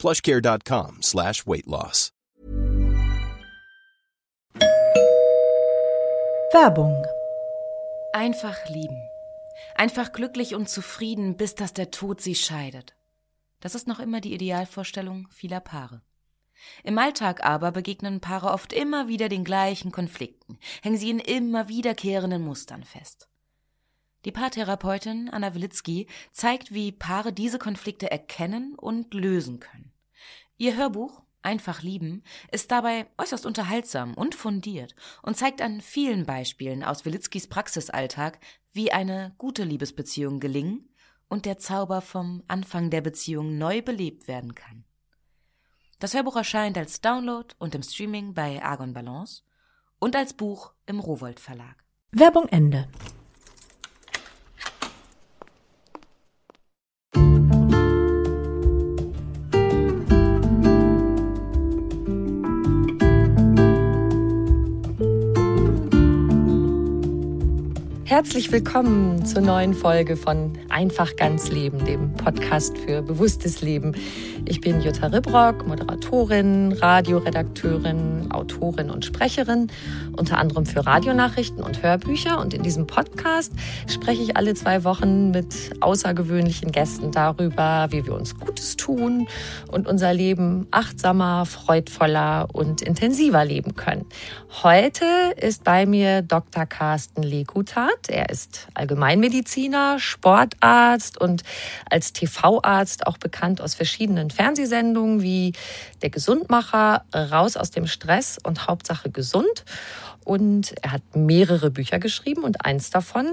[0.00, 2.10] plushcare.com slash weight loss.
[6.52, 7.06] Werbung.
[8.12, 9.00] Einfach lieben.
[9.76, 12.96] Einfach glücklich und zufrieden, bis dass der Tod sie scheidet.
[13.60, 16.02] Das ist noch immer die Idealvorstellung vieler Paare.
[16.82, 21.68] Im Alltag aber begegnen Paare oft immer wieder den gleichen Konflikten, hängen sie in immer
[21.68, 23.29] wiederkehrenden Mustern fest.
[24.24, 29.92] Die Paartherapeutin Anna Wilitzki zeigt, wie Paare diese Konflikte erkennen und lösen können.
[30.56, 36.84] Ihr Hörbuch Einfach lieben ist dabei äußerst unterhaltsam und fundiert und zeigt an vielen Beispielen
[36.84, 38.38] aus Wilitzkis Praxisalltag,
[38.72, 40.90] wie eine gute Liebesbeziehung gelingen
[41.28, 44.84] und der Zauber vom Anfang der Beziehung neu belebt werden kann.
[45.98, 49.42] Das Hörbuch erscheint als Download und im Streaming bei Argon Balance
[49.98, 51.84] und als Buch im Rowold Verlag.
[52.12, 52.88] Werbung Ende.
[68.10, 73.94] Herzlich willkommen zur neuen Folge von Einfach ganz Leben, dem Podcast für bewusstes Leben.
[74.46, 79.68] Ich bin Jutta Ribrock, Moderatorin, Radioredakteurin, Autorin und Sprecherin,
[80.16, 82.40] unter anderem für Radionachrichten und Hörbücher.
[82.40, 83.52] Und in diesem Podcast
[83.86, 89.28] spreche ich alle zwei Wochen mit außergewöhnlichen Gästen darüber, wie wir uns Gutes tun
[89.70, 94.04] und unser Leben achtsamer, freudvoller und intensiver leben können.
[94.64, 95.04] Heute
[95.36, 96.66] ist bei mir Dr.
[96.66, 97.22] Carsten
[98.00, 98.08] Lekutat.
[98.08, 101.42] Er ist Allgemeinmediziner, Sportarzt und
[101.88, 105.52] als TV-Arzt auch bekannt aus verschiedenen Fernsehsendungen wie
[106.02, 109.64] Der Gesundmacher, Raus aus dem Stress und Hauptsache gesund.
[110.24, 113.26] Und er hat mehrere Bücher geschrieben und eins davon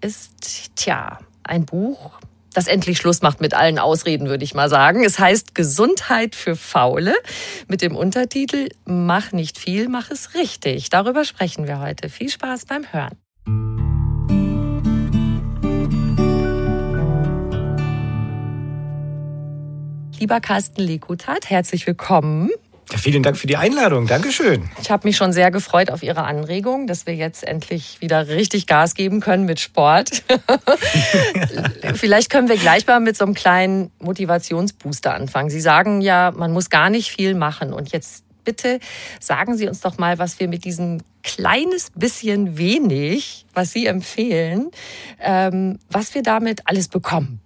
[0.00, 2.18] ist, tja, ein Buch,
[2.52, 5.04] das endlich Schluss macht mit allen Ausreden, würde ich mal sagen.
[5.04, 7.14] Es heißt Gesundheit für Faule
[7.66, 10.88] mit dem Untertitel Mach nicht viel, mach es richtig.
[10.88, 12.08] Darüber sprechen wir heute.
[12.08, 13.23] Viel Spaß beim Hören.
[20.18, 22.50] Lieber Carsten Lekutat, herzlich willkommen.
[22.90, 24.06] Ja, vielen Dank für die Einladung.
[24.06, 24.70] Dankeschön.
[24.80, 28.66] Ich habe mich schon sehr gefreut auf Ihre Anregung, dass wir jetzt endlich wieder richtig
[28.66, 30.22] Gas geben können mit Sport.
[31.94, 35.50] Vielleicht können wir gleich mal mit so einem kleinen Motivationsbooster anfangen.
[35.50, 37.72] Sie sagen ja, man muss gar nicht viel machen.
[37.72, 38.80] Und jetzt bitte
[39.20, 44.70] sagen Sie uns doch mal, was wir mit diesem kleines bisschen wenig, was Sie empfehlen,
[45.20, 47.40] ähm, was wir damit alles bekommen.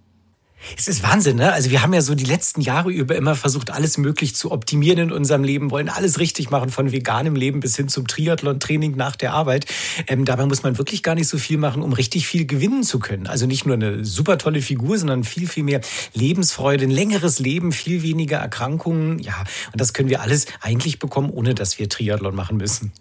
[0.77, 1.53] Es ist Wahnsinn, ne?
[1.53, 4.99] Also wir haben ja so die letzten Jahre über immer versucht, alles möglich zu optimieren
[4.99, 9.17] in unserem Leben, wollen alles richtig machen, von veganem Leben bis hin zum Triathlon-Training nach
[9.17, 9.67] der Arbeit.
[10.07, 12.99] Ähm, dabei muss man wirklich gar nicht so viel machen, um richtig viel gewinnen zu
[12.99, 13.27] können.
[13.27, 15.81] Also nicht nur eine super tolle Figur, sondern viel, viel mehr
[16.15, 19.19] Lebensfreude, ein längeres Leben, viel weniger Erkrankungen.
[19.21, 22.93] Ja, und das können wir alles eigentlich bekommen, ohne dass wir Triathlon machen müssen.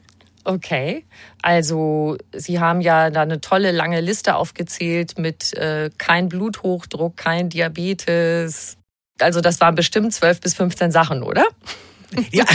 [0.47, 1.03] Okay,
[1.41, 7.49] also Sie haben ja da eine tolle lange Liste aufgezählt mit äh, kein Bluthochdruck, kein
[7.49, 8.77] Diabetes.
[9.19, 11.43] Also das waren bestimmt zwölf bis 15 Sachen, oder?
[12.31, 12.45] Ja,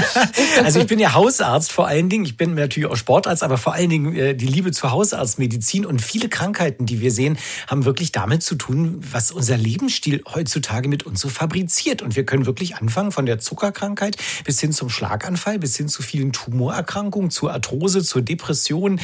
[0.64, 2.24] also ich bin ja Hausarzt vor allen Dingen.
[2.24, 6.02] Ich bin natürlich auch Sportarzt, aber vor allen Dingen äh, die Liebe zur Hausarztmedizin und
[6.02, 7.38] viele Krankheiten, die wir sehen,
[7.68, 12.02] haben wirklich damit zu tun, was unser Lebensstil heutzutage mit uns so fabriziert.
[12.02, 16.02] Und wir können wirklich anfangen von der Zuckerkrankheit bis hin zum Schlaganfall, bis hin zu
[16.02, 19.00] vielen Tumorerkrankungen, zur Arthrose, zur Depression,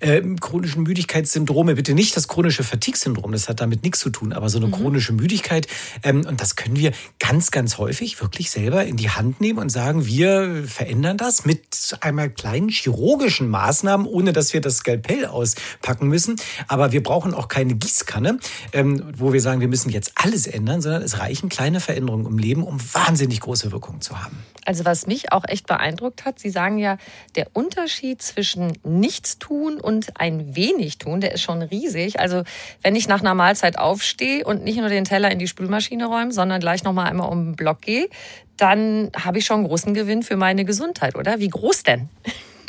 [0.00, 1.74] äh, chronischen Müdigkeitssyndrome.
[1.74, 4.72] Bitte nicht das chronische Fatigue-Syndrom, das hat damit nichts zu tun, aber so eine mhm.
[4.72, 5.66] chronische Müdigkeit.
[6.02, 9.58] Ähm, und das können wir ganz, ganz häufig wirklich selber in die Hand Hand nehmen
[9.58, 15.26] und sagen, wir verändern das mit einmal kleinen chirurgischen Maßnahmen, ohne dass wir das Skalpell
[15.26, 16.36] auspacken müssen.
[16.68, 18.38] Aber wir brauchen auch keine Gießkanne,
[18.72, 22.38] ähm, wo wir sagen, wir müssen jetzt alles ändern, sondern es reichen kleine Veränderungen im
[22.38, 24.38] Leben, um wahnsinnig große Wirkungen zu haben.
[24.66, 26.96] Also was mich auch echt beeindruckt hat, Sie sagen ja,
[27.34, 32.20] der Unterschied zwischen nichts tun und ein wenig tun, der ist schon riesig.
[32.20, 32.44] Also
[32.82, 36.32] wenn ich nach einer Mahlzeit aufstehe und nicht nur den Teller in die Spülmaschine räume,
[36.32, 38.08] sondern gleich noch mal einmal um den Block gehe,
[38.56, 41.40] dann habe ich schon einen großen Gewinn für meine Gesundheit, oder?
[41.40, 42.08] Wie groß denn?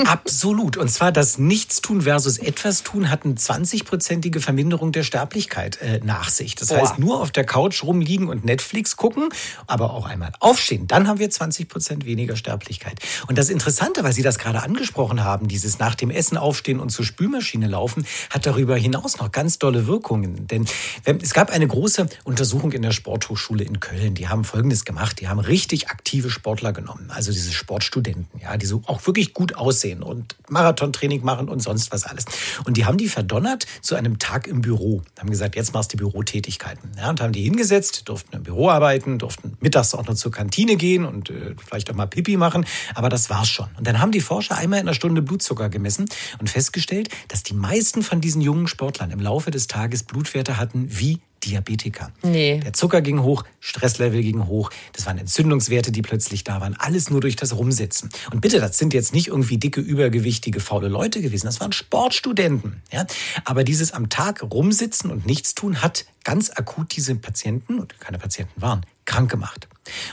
[0.04, 0.78] Absolut.
[0.78, 6.30] Und zwar das Nichtstun versus etwas tun hat eine 20-prozentige Verminderung der Sterblichkeit äh, nach
[6.30, 6.56] sich.
[6.56, 6.78] Das Boah.
[6.78, 9.30] heißt, nur auf der Couch rumliegen und Netflix gucken,
[9.68, 13.00] aber auch einmal aufstehen, dann haben wir 20 Prozent weniger Sterblichkeit.
[13.28, 16.90] Und das Interessante, weil Sie das gerade angesprochen haben, dieses nach dem Essen aufstehen und
[16.90, 20.48] zur Spülmaschine laufen, hat darüber hinaus noch ganz dolle Wirkungen.
[20.48, 20.66] Denn
[21.06, 24.16] es gab eine große Untersuchung in der Sporthochschule in Köln.
[24.16, 25.22] Die haben Folgendes gemacht.
[25.22, 29.56] Die haben richtig aktive Sportler genommen, also diese Sportstudenten, ja, die so auch wirklich gut
[29.56, 32.26] aussehen und Marathontraining machen und sonst was alles.
[32.66, 35.02] Und die haben die verdonnert zu einem Tag im Büro.
[35.20, 36.92] Haben gesagt, jetzt machst du Bürotätigkeiten.
[36.98, 40.76] Ja, und haben die hingesetzt, durften im Büro arbeiten, durften mittags auch noch zur Kantine
[40.76, 42.66] gehen und äh, vielleicht auch mal Pipi machen.
[42.94, 43.68] Aber das war's schon.
[43.78, 46.06] Und dann haben die Forscher einmal in einer Stunde Blutzucker gemessen
[46.40, 50.88] und festgestellt, dass die meisten von diesen jungen Sportlern im Laufe des Tages Blutwerte hatten
[50.90, 52.12] wie Diabetiker.
[52.24, 52.60] Nee.
[52.60, 56.76] Der Zucker ging hoch, Stresslevel ging hoch, das waren Entzündungswerte, die plötzlich da waren.
[56.78, 58.10] Alles nur durch das Rumsitzen.
[58.32, 61.46] Und bitte, das sind jetzt nicht irgendwie dicke, übergewichtige, faule Leute gewesen.
[61.46, 62.82] Das waren Sportstudenten.
[62.92, 63.06] Ja?
[63.44, 68.18] Aber dieses am Tag rumsitzen und nichts tun hat ganz akut diese Patienten, und keine
[68.18, 69.68] Patienten waren, krank gemacht.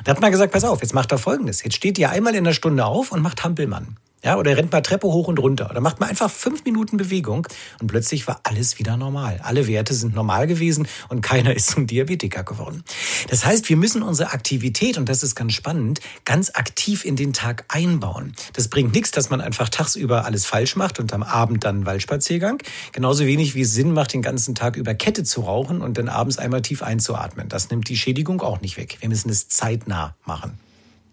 [0.04, 1.62] Da hat man gesagt, pass auf, jetzt macht er Folgendes.
[1.62, 3.96] Jetzt steht ihr einmal in der Stunde auf und macht Hampelmann.
[4.24, 5.68] Ja, oder rennt mal Treppe hoch und runter.
[5.68, 7.48] Oder macht mal einfach fünf Minuten Bewegung
[7.80, 9.40] und plötzlich war alles wieder normal.
[9.42, 12.84] Alle Werte sind normal gewesen und keiner ist zum Diabetiker geworden.
[13.30, 17.32] Das heißt, wir müssen unsere Aktivität, und das ist ganz spannend, ganz aktiv in den
[17.32, 18.34] Tag einbauen.
[18.52, 22.62] Das bringt nichts, dass man einfach tagsüber alles falsch macht und am Abend dann Waldspaziergang.
[22.92, 26.08] Genauso wenig wie es Sinn macht, den ganzen Tag über Kette zu rauchen und dann
[26.08, 27.48] abends einmal tief einzuatmen.
[27.48, 28.81] Das nimmt die Schädigung auch nicht weg.
[29.00, 30.58] Wir müssen es zeitnah machen.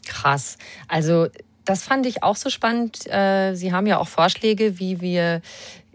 [0.05, 0.57] Krass.
[0.87, 1.27] Also
[1.65, 3.07] das fand ich auch so spannend.
[3.07, 5.41] Äh, Sie haben ja auch Vorschläge, wie wir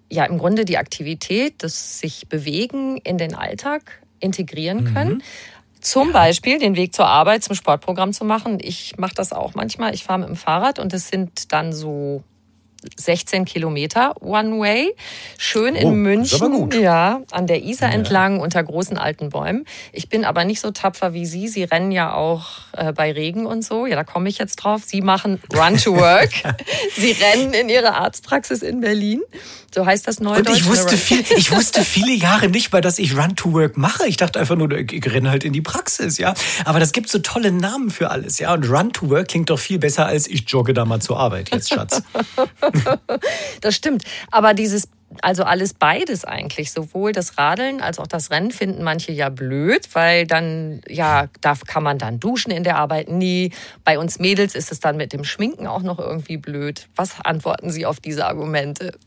[0.08, 4.94] ja im Grunde die Aktivität, das sich bewegen in den Alltag integrieren mhm.
[4.94, 5.22] können.
[5.80, 6.12] Zum ja.
[6.12, 8.58] Beispiel den Weg zur Arbeit zum Sportprogramm zu machen.
[8.60, 9.94] Ich mache das auch manchmal.
[9.94, 12.22] Ich fahre mit dem Fahrrad und es sind dann so
[12.96, 14.94] 16 Kilometer One Way.
[15.38, 17.94] Schön in oh, München, ja, an der Isar ja.
[17.94, 19.64] entlang unter großen alten Bäumen.
[19.92, 21.48] Ich bin aber nicht so tapfer wie Sie.
[21.48, 23.86] Sie rennen ja auch äh, bei Regen und so.
[23.86, 24.82] Ja, da komme ich jetzt drauf.
[24.84, 26.30] Sie machen Run to Work.
[26.96, 29.22] Sie rennen in Ihre Arztpraxis in Berlin.
[29.74, 30.48] So heißt das Neudeutsch.
[30.48, 33.76] Und ich wusste, viel, ich wusste viele Jahre nicht mal, dass ich Run to Work
[33.76, 34.06] mache.
[34.06, 36.34] Ich dachte einfach nur, ich renne halt in die Praxis, ja.
[36.64, 38.52] Aber das gibt so tolle Namen für alles, ja.
[38.54, 41.52] Und Run to Work klingt doch viel besser als ich jogge da mal zur Arbeit
[41.52, 42.02] jetzt, Schatz.
[43.60, 44.04] das stimmt.
[44.30, 44.88] Aber dieses
[45.22, 46.72] also alles beides eigentlich.
[46.72, 51.54] Sowohl das Radeln als auch das Rennen finden manche ja blöd, weil dann, ja, da
[51.66, 53.52] kann man dann duschen in der Arbeit nie.
[53.84, 56.88] Bei uns Mädels ist es dann mit dem Schminken auch noch irgendwie blöd.
[56.96, 58.98] Was antworten Sie auf diese Argumente?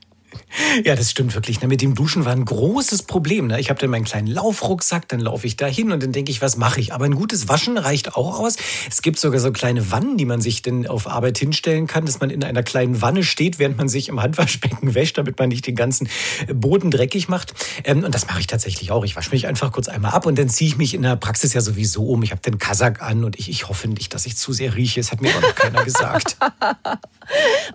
[0.83, 1.61] Ja, das stimmt wirklich.
[1.61, 1.67] Ne?
[1.67, 3.47] Mit dem Duschen war ein großes Problem.
[3.47, 3.59] Ne?
[3.59, 6.41] Ich habe dann meinen kleinen Laufrucksack, dann laufe ich da hin und dann denke ich,
[6.41, 6.93] was mache ich?
[6.93, 8.57] Aber ein gutes Waschen reicht auch aus.
[8.89, 12.19] Es gibt sogar so kleine Wannen, die man sich dann auf Arbeit hinstellen kann, dass
[12.19, 15.65] man in einer kleinen Wanne steht, während man sich im Handwaschbecken wäscht, damit man nicht
[15.65, 16.09] den ganzen
[16.53, 17.53] Boden dreckig macht.
[17.83, 19.03] Ähm, und das mache ich tatsächlich auch.
[19.03, 21.53] Ich wasche mich einfach kurz einmal ab und dann ziehe ich mich in der Praxis
[21.53, 22.23] ja sowieso um.
[22.23, 24.99] Ich habe den Kasak an und ich, ich hoffe nicht, dass ich zu sehr rieche.
[24.99, 26.37] Es hat mir auch noch keiner gesagt.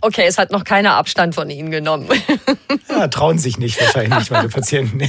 [0.01, 2.09] okay, es hat noch keiner Abstand von Ihnen genommen.
[2.89, 5.09] Ja, trauen sich nicht wahrscheinlich meine Patienten.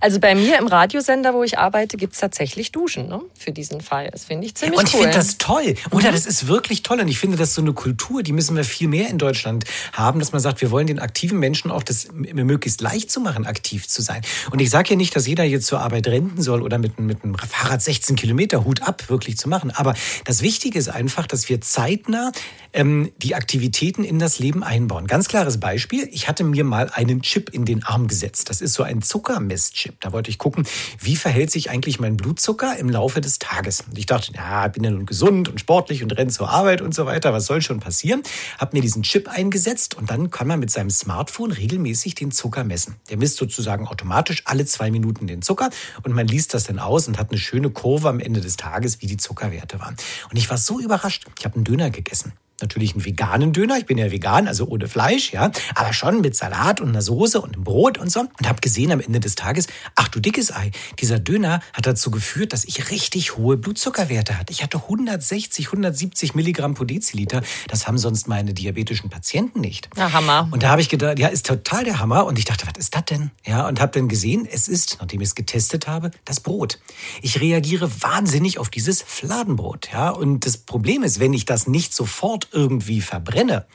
[0.00, 3.20] also bei mir im Radiosender, wo ich arbeite, gibt es tatsächlich Duschen ne?
[3.38, 4.10] für diesen Fall.
[4.10, 4.80] Das finde ich ziemlich cool.
[4.80, 5.74] Und ich finde das toll.
[5.90, 6.14] Oder mhm.
[6.14, 7.00] das ist wirklich toll.
[7.00, 9.64] Und ich finde, das ist so eine Kultur, die müssen wir viel mehr in Deutschland
[9.92, 13.46] haben, dass man sagt, wir wollen den aktiven Menschen auch das möglichst leicht zu machen,
[13.46, 14.22] aktiv zu sein.
[14.50, 17.24] Und ich sage ja nicht, dass jeder jetzt zur Arbeit rennen soll oder mit, mit
[17.24, 19.70] einem Fahrrad 16 Kilometer Hut ab wirklich zu machen.
[19.70, 19.94] Aber
[20.24, 22.32] das Wichtige ist einfach, dass wir zeitnah
[22.72, 25.08] ähm, die Aktivitäten in das Leben einbauen.
[25.08, 26.08] Ganz klares Beispiel.
[26.12, 28.48] Ich hatte mir mal einen Chip in den Arm gesetzt.
[28.48, 30.00] Das ist so ein Zuckermesschip.
[30.00, 30.64] Da wollte ich gucken,
[31.00, 33.80] wie verhält sich eigentlich mein Blutzucker im Laufe des Tages.
[33.80, 36.94] Und ich dachte, ja, bin ja nun gesund und sportlich und renne zur Arbeit und
[36.94, 37.32] so weiter.
[37.32, 38.22] Was soll schon passieren?
[38.58, 42.62] Hab mir diesen Chip eingesetzt und dann kann man mit seinem Smartphone regelmäßig den Zucker
[42.62, 42.94] messen.
[43.10, 45.70] Der misst sozusagen automatisch alle zwei Minuten den Zucker
[46.04, 49.02] und man liest das dann aus und hat eine schöne Kurve am Ende des Tages,
[49.02, 49.96] wie die Zuckerwerte waren.
[50.30, 51.26] Und ich war so überrascht.
[51.40, 53.78] Ich habe einen Döner gegessen natürlich einen veganen Döner.
[53.78, 57.40] Ich bin ja vegan, also ohne Fleisch, ja, aber schon mit Salat und einer Soße
[57.40, 58.20] und einem Brot und so.
[58.20, 62.10] Und habe gesehen am Ende des Tages, ach du dickes Ei, dieser Döner hat dazu
[62.10, 64.52] geführt, dass ich richtig hohe Blutzuckerwerte hatte.
[64.52, 67.42] Ich hatte 160, 170 Milligramm pro Deziliter.
[67.68, 69.88] Das haben sonst meine diabetischen Patienten nicht.
[69.96, 70.48] Ja, Hammer.
[70.50, 72.26] Und da habe ich gedacht, ja, ist total der Hammer.
[72.26, 73.30] Und ich dachte, was ist das denn?
[73.46, 76.78] Ja, und habe dann gesehen, es ist, nachdem ich es getestet habe, das Brot.
[77.22, 79.90] Ich reagiere wahnsinnig auf dieses Fladenbrot.
[79.92, 83.66] Ja, und das Problem ist, wenn ich das nicht sofort irgendwie verbrenne,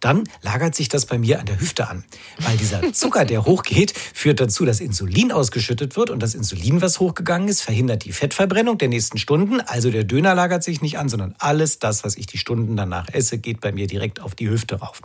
[0.00, 2.04] dann lagert sich das bei mir an der Hüfte an.
[2.38, 7.00] Weil dieser Zucker, der hochgeht, führt dazu, dass Insulin ausgeschüttet wird und das Insulin, was
[7.00, 9.60] hochgegangen ist, verhindert die Fettverbrennung der nächsten Stunden.
[9.60, 13.08] Also der Döner lagert sich nicht an, sondern alles das, was ich die Stunden danach
[13.12, 15.00] esse, geht bei mir direkt auf die Hüfte rauf.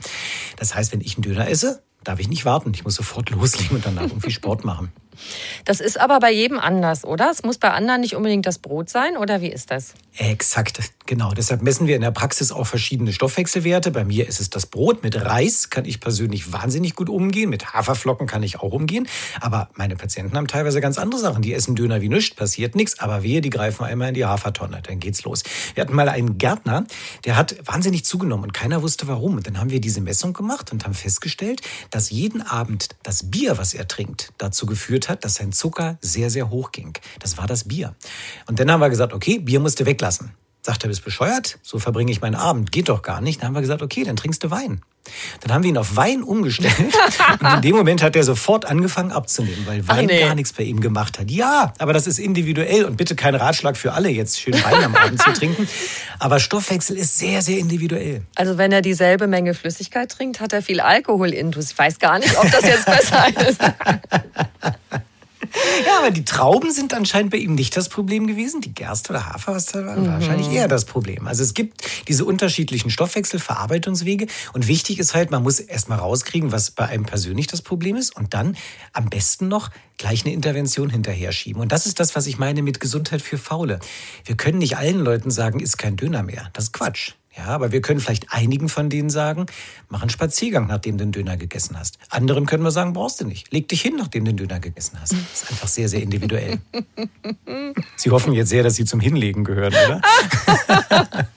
[0.57, 2.71] Das heißt, wenn ich einen Döner esse, darf ich nicht warten.
[2.73, 4.91] Ich muss sofort loslegen und danach irgendwie Sport machen.
[5.65, 7.29] Das ist aber bei jedem anders, oder?
[7.31, 9.93] Es muss bei anderen nicht unbedingt das Brot sein, oder wie ist das?
[10.17, 11.31] Exakt, genau.
[11.31, 13.91] Deshalb messen wir in der Praxis auch verschiedene Stoffwechselwerte.
[13.91, 15.01] Bei mir ist es das Brot.
[15.03, 17.49] Mit Reis kann ich persönlich wahnsinnig gut umgehen.
[17.49, 19.07] Mit Haferflocken kann ich auch umgehen.
[19.39, 21.41] Aber meine Patienten haben teilweise ganz andere Sachen.
[21.41, 22.99] Die essen Döner wie nichts, passiert nichts.
[22.99, 24.81] Aber wir, die greifen einmal in die Hafertonne.
[24.81, 25.43] Dann geht's los.
[25.73, 26.85] Wir hatten mal einen Gärtner,
[27.25, 29.38] der hat wahnsinnig zugenommen und keiner wusste warum.
[29.38, 31.61] Und dann haben wir diese Messung gemacht und haben festgestellt,
[31.91, 36.29] dass jeden Abend das Bier, was er trinkt, dazu geführt hat, dass sein Zucker sehr,
[36.29, 36.93] sehr hoch ging.
[37.19, 37.95] Das war das Bier.
[38.47, 40.31] Und dann haben wir gesagt, okay, Bier musst du weglassen.
[40.61, 41.57] Sagt er, bist bescheuert?
[41.63, 42.71] So verbringe ich meinen Abend.
[42.71, 43.41] Geht doch gar nicht.
[43.41, 44.81] Dann haben wir gesagt, okay, dann trinkst du Wein.
[45.41, 46.73] Dann haben wir ihn auf Wein umgestellt.
[47.39, 50.19] und in dem Moment hat er sofort angefangen abzunehmen, weil Wein nee.
[50.19, 51.29] gar nichts bei ihm gemacht hat.
[51.29, 54.95] Ja, aber das ist individuell und bitte kein Ratschlag für alle, jetzt schön Wein am
[54.95, 55.67] Abend zu trinken.
[56.19, 58.21] Aber Stoffwechsel ist sehr, sehr individuell.
[58.35, 61.71] Also wenn er dieselbe Menge Flüssigkeit trinkt, hat er viel Alkohol intus.
[61.71, 63.61] Ich weiß gar nicht, ob das jetzt besser ist.
[65.85, 68.59] Ja, aber die Trauben sind anscheinend bei ihm nicht das Problem gewesen.
[68.59, 70.07] Die Gerste oder Hafer, was da war, mhm.
[70.07, 71.27] wahrscheinlich eher das Problem.
[71.27, 76.71] Also es gibt diese unterschiedlichen Stoffwechselverarbeitungswege und wichtig ist halt, man muss erstmal rauskriegen, was
[76.71, 78.57] bei einem persönlich das Problem ist und dann
[78.93, 81.61] am besten noch gleich eine Intervention hinterher schieben.
[81.61, 83.79] Und das ist das, was ich meine mit Gesundheit für Faule.
[84.25, 86.49] Wir können nicht allen Leuten sagen, ist kein Döner mehr.
[86.53, 87.13] Das ist Quatsch.
[87.39, 89.46] Ja, aber wir können vielleicht einigen von denen sagen,
[89.88, 91.98] mach einen Spaziergang, nachdem du den Döner gegessen hast.
[92.10, 93.53] Anderen können wir sagen, brauchst du nicht.
[93.53, 95.13] Leg dich hin, nachdem du den Döner gegessen hast.
[95.13, 96.60] Das ist einfach sehr, sehr individuell.
[97.96, 100.01] Sie hoffen jetzt sehr, dass Sie zum Hinlegen gehören, oder?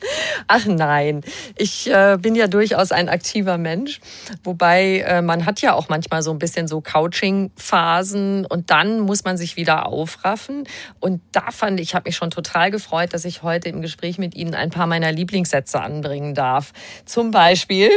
[0.48, 1.22] Ach nein,
[1.56, 4.00] ich äh, bin ja durchaus ein aktiver Mensch.
[4.42, 9.24] Wobei äh, man hat ja auch manchmal so ein bisschen so Couching-Phasen und dann muss
[9.24, 10.64] man sich wieder aufraffen.
[11.00, 14.34] Und da fand ich, habe mich schon total gefreut, dass ich heute im Gespräch mit
[14.34, 16.72] Ihnen ein paar meiner Lieblingssätze anbringen darf.
[17.04, 17.90] Zum Beispiel,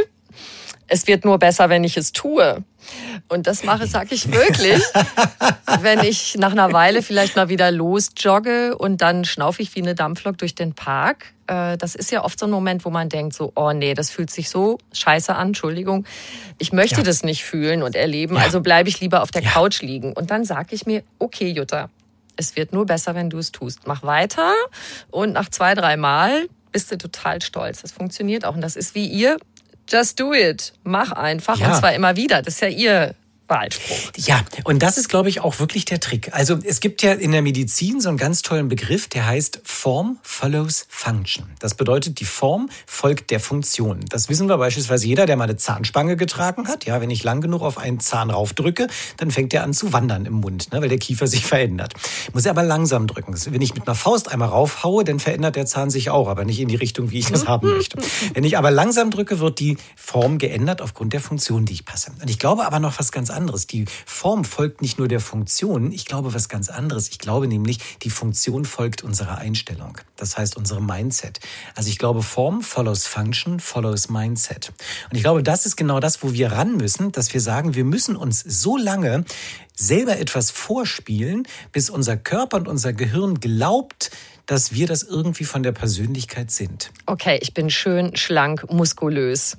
[0.88, 2.62] es wird nur besser, wenn ich es tue.
[3.28, 4.80] Und das mache, sage ich wirklich,
[5.80, 9.96] wenn ich nach einer Weile vielleicht mal wieder losjogge und dann schnaufe ich wie eine
[9.96, 11.32] Dampflok durch den Park.
[11.48, 14.10] Äh, das ist ja oft so ein Moment, wo man denkt so, oh nee, das
[14.10, 16.06] fühlt sich so scheiße an, Entschuldigung.
[16.58, 17.02] Ich möchte ja.
[17.02, 18.42] das nicht fühlen und erleben, ja.
[18.42, 19.50] also bleibe ich lieber auf der ja.
[19.50, 20.12] Couch liegen.
[20.12, 21.90] Und dann sage ich mir, okay, Jutta,
[22.36, 23.86] es wird nur besser, wenn du es tust.
[23.86, 24.52] Mach weiter
[25.10, 27.80] und nach zwei, drei Mal bist du total stolz.
[27.80, 28.54] Das funktioniert auch.
[28.54, 29.38] Und das ist wie ihr.
[29.88, 30.74] Just do it.
[30.84, 31.58] Mach einfach.
[31.58, 31.68] Ja.
[31.68, 32.42] Und zwar immer wieder.
[32.42, 33.14] Das ist ja ihr
[33.48, 34.12] Wahlspruch.
[34.16, 36.30] Ja, und das ist, glaube ich, auch wirklich der Trick.
[36.32, 40.18] Also es gibt ja in der Medizin so einen ganz tollen Begriff, der heißt Form
[40.22, 41.46] follows Function.
[41.60, 44.00] Das bedeutet, die Form folgt der Funktion.
[44.08, 46.86] Das wissen wir beispielsweise jeder, der mal eine Zahnspange getragen hat.
[46.86, 50.26] Ja, wenn ich lang genug auf einen Zahn raufdrücke, dann fängt er an zu wandern
[50.26, 51.94] im Mund, ne, weil der Kiefer sich verändert.
[52.32, 53.34] Muss er aber langsam drücken.
[53.50, 56.58] Wenn ich mit einer Faust einmal raufhaue, dann verändert der Zahn sich auch, aber nicht
[56.58, 57.98] in die Richtung, wie ich das haben möchte.
[58.34, 62.10] Wenn ich aber langsam drücke, wird die Form geändert aufgrund der Funktion, die ich passe.
[62.20, 63.35] Und ich glaube aber noch was ganz anderes.
[63.70, 67.08] Die Form folgt nicht nur der Funktion, ich glaube was ganz anderes.
[67.08, 69.98] Ich glaube nämlich, die Funktion folgt unserer Einstellung.
[70.16, 71.40] Das heißt unserem Mindset.
[71.74, 74.72] Also ich glaube, Form follows Function, follows Mindset.
[75.10, 77.84] Und ich glaube, das ist genau das, wo wir ran müssen, dass wir sagen, wir
[77.84, 79.24] müssen uns so lange
[79.74, 84.10] selber etwas vorspielen, bis unser Körper und unser Gehirn glaubt,
[84.46, 86.90] dass wir das irgendwie von der Persönlichkeit sind.
[87.04, 89.56] Okay, ich bin schön, schlank, muskulös.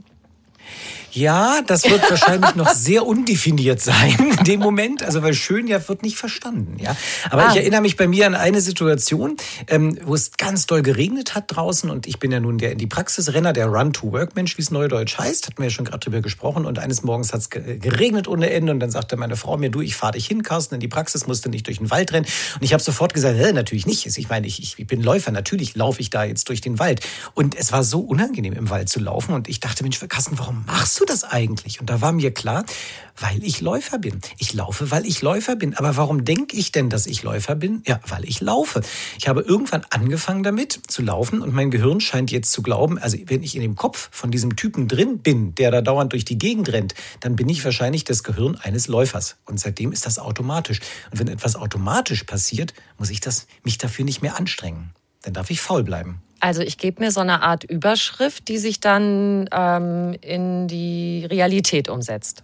[1.12, 5.04] Ja, das wird wahrscheinlich noch sehr undefiniert sein in dem Moment.
[5.04, 6.78] Also weil schön ja wird nicht verstanden.
[6.80, 6.96] Ja,
[7.30, 7.52] aber ah.
[7.52, 9.38] ich erinnere mich bei mir an eine Situation,
[9.68, 12.78] ähm, wo es ganz doll geregnet hat draußen und ich bin ja nun der in
[12.78, 15.70] die Praxis Renner, der Run to Work Mensch, wie es neudeutsch heißt, hatten wir ja
[15.70, 16.66] schon gerade drüber gesprochen.
[16.66, 19.82] Und eines Morgens hat es geregnet ohne Ende und dann sagte meine Frau mir, du,
[19.82, 22.28] ich fahre dich hin, Carsten, in die Praxis, musste nicht durch den Wald rennen.
[22.56, 24.06] Und ich habe sofort gesagt, äh, natürlich nicht.
[24.06, 27.02] Ich meine, ich, ich bin Läufer, natürlich laufe ich da jetzt durch den Wald.
[27.34, 30.64] Und es war so unangenehm im Wald zu laufen und ich dachte, Mensch, Carsten, warum
[30.66, 31.80] machst du das eigentlich?
[31.80, 32.66] Und da war mir klar,
[33.20, 34.22] weil ich Läufer bin.
[34.38, 35.76] Ich laufe, weil ich Läufer bin.
[35.76, 37.82] Aber warum denke ich denn, dass ich Läufer bin?
[37.86, 38.82] Ja, weil ich laufe.
[39.18, 43.18] Ich habe irgendwann angefangen damit zu laufen und mein Gehirn scheint jetzt zu glauben, also
[43.26, 46.38] wenn ich in dem Kopf von diesem Typen drin bin, der da dauernd durch die
[46.38, 49.38] Gegend rennt, dann bin ich wahrscheinlich das Gehirn eines Läufers.
[49.46, 50.80] Und seitdem ist das automatisch.
[51.12, 54.92] Und wenn etwas automatisch passiert, muss ich das, mich dafür nicht mehr anstrengen.
[55.24, 56.22] Dann darf ich faul bleiben.
[56.40, 61.90] Also ich gebe mir so eine Art Überschrift, die sich dann ähm, in die Realität
[61.90, 62.44] umsetzt.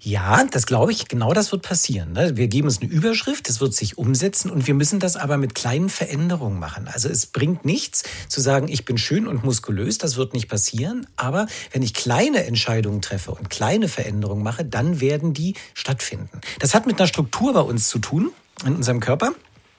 [0.00, 2.12] Ja, das glaube ich, genau das wird passieren.
[2.12, 2.36] Ne?
[2.36, 5.54] Wir geben uns eine Überschrift, das wird sich umsetzen und wir müssen das aber mit
[5.54, 6.88] kleinen Veränderungen machen.
[6.88, 11.06] Also es bringt nichts zu sagen, ich bin schön und muskulös, das wird nicht passieren.
[11.16, 16.40] Aber wenn ich kleine Entscheidungen treffe und kleine Veränderungen mache, dann werden die stattfinden.
[16.58, 18.32] Das hat mit einer Struktur bei uns zu tun,
[18.64, 19.32] in unserem Körper.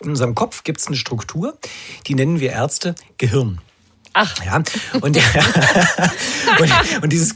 [0.04, 1.58] In unserem Kopf gibt es eine Struktur,
[2.08, 3.62] die nennen wir Ärzte Gehirn.
[4.14, 4.36] Ach.
[4.46, 5.18] Ja, und, und,
[7.02, 7.34] und, dieses,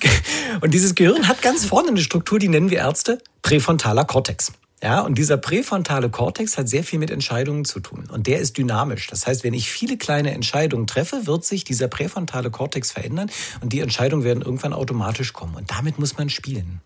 [0.62, 4.52] und dieses Gehirn hat ganz vorne eine Struktur, die nennen wir Ärzte präfrontaler Kortex.
[4.84, 8.08] Ja, und dieser präfrontale Kortex hat sehr viel mit Entscheidungen zu tun.
[8.12, 9.08] Und der ist dynamisch.
[9.08, 13.32] Das heißt, wenn ich viele kleine Entscheidungen treffe, wird sich dieser präfrontale Kortex verändern
[13.62, 15.56] und die Entscheidungen werden irgendwann automatisch kommen.
[15.56, 16.82] Und damit muss man spielen.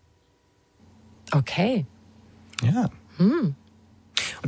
[1.32, 1.84] Okay.
[2.62, 2.88] Ja.
[3.18, 3.56] Hm.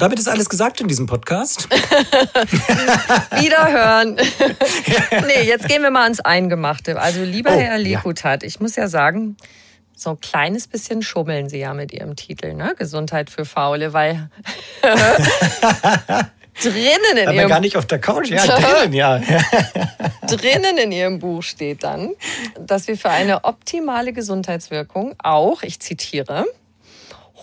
[0.05, 1.67] Damit ist alles gesagt in diesem Podcast.
[3.41, 4.17] Wiederhören.
[5.27, 7.01] nee, jetzt gehen wir mal ans Eingemachte.
[7.01, 8.47] Also, lieber oh, Herr Lekutat, ja.
[8.47, 9.39] ich muss ja sagen,
[9.97, 12.75] so ein kleines bisschen schummeln Sie ja mit Ihrem Titel, ne?
[12.77, 14.29] Gesundheit für Faule, weil
[16.63, 19.23] drinnen in Aber Ihrem gar nicht auf der Couch, ja, drinnen, ja.
[20.27, 22.11] drinnen in Ihrem Buch steht dann,
[22.61, 26.45] dass wir für eine optimale Gesundheitswirkung auch, ich zitiere,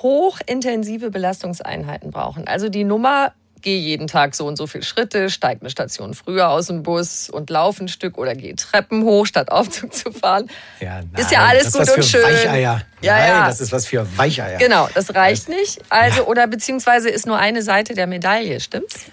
[0.02, 2.48] hochintensive Belastungseinheiten brauchen.
[2.48, 6.50] Also die Nummer gehe jeden Tag so und so viele Schritte, steige eine Station früher
[6.50, 10.50] aus dem Bus und laufe ein Stück oder gehe Treppen hoch, statt Aufzug zu fahren.
[10.80, 12.24] Ja, nein, ist ja alles gut und schön.
[12.24, 12.82] Weicheier.
[13.02, 13.48] Ja, nein, ja.
[13.48, 14.58] das ist was für Weicheier.
[14.58, 15.80] Genau, das reicht nicht.
[15.90, 16.28] Also, ja.
[16.28, 19.06] oder beziehungsweise ist nur eine Seite der Medaille, stimmt's?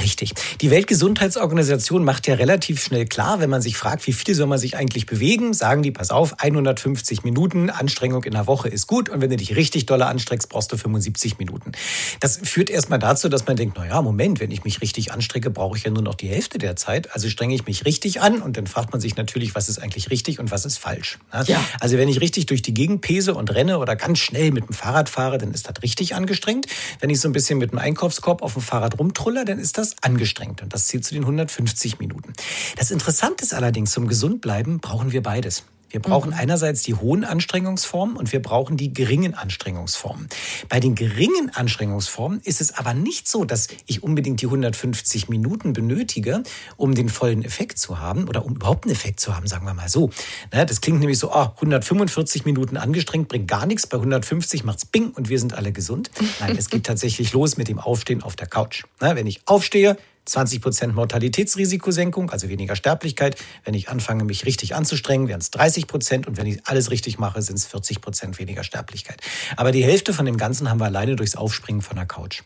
[0.00, 0.32] Richtig.
[0.62, 4.58] Die Weltgesundheitsorganisation macht ja relativ schnell klar, wenn man sich fragt, wie viel soll man
[4.58, 9.10] sich eigentlich bewegen, sagen die, pass auf, 150 Minuten Anstrengung in der Woche ist gut
[9.10, 11.72] und wenn du dich richtig dolle anstrengst, brauchst du 75 Minuten.
[12.20, 15.50] Das führt erstmal dazu, dass man denkt, na ja, Moment, wenn ich mich richtig anstrecke,
[15.50, 18.40] brauche ich ja nur noch die Hälfte der Zeit, also strenge ich mich richtig an
[18.40, 21.18] und dann fragt man sich natürlich, was ist eigentlich richtig und was ist falsch.
[21.46, 21.62] Ja.
[21.80, 24.74] Also wenn ich richtig durch die Gegend pese und renne oder ganz schnell mit dem
[24.74, 26.66] Fahrrad fahre, dann ist das richtig angestrengt.
[27.00, 29.81] Wenn ich so ein bisschen mit dem Einkaufskorb auf dem Fahrrad rumtrulle, dann ist das
[29.82, 32.32] das angestrengt und das zählt zu den 150 Minuten.
[32.76, 35.64] Das Interessante ist allerdings, zum Gesundbleiben brauchen wir beides.
[35.92, 36.36] Wir brauchen mhm.
[36.38, 40.28] einerseits die hohen Anstrengungsformen und wir brauchen die geringen Anstrengungsformen.
[40.68, 45.74] Bei den geringen Anstrengungsformen ist es aber nicht so, dass ich unbedingt die 150 Minuten
[45.74, 46.42] benötige,
[46.76, 49.74] um den vollen Effekt zu haben oder um überhaupt einen Effekt zu haben, sagen wir
[49.74, 50.10] mal so.
[50.50, 55.10] Das klingt nämlich so, oh, 145 Minuten angestrengt bringt gar nichts, bei 150 macht's Bing
[55.10, 56.10] und wir sind alle gesund.
[56.40, 58.84] Nein, es geht tatsächlich los mit dem Aufstehen auf der Couch.
[58.98, 59.98] Wenn ich aufstehe,
[60.28, 63.36] 20% Mortalitätsrisikosenkung, also weniger Sterblichkeit.
[63.64, 67.42] Wenn ich anfange, mich richtig anzustrengen, wären es 30% Und wenn ich alles richtig mache,
[67.42, 69.20] sind es 40% weniger Sterblichkeit.
[69.56, 72.42] Aber die Hälfte von dem Ganzen haben wir alleine durchs Aufspringen von der Couch.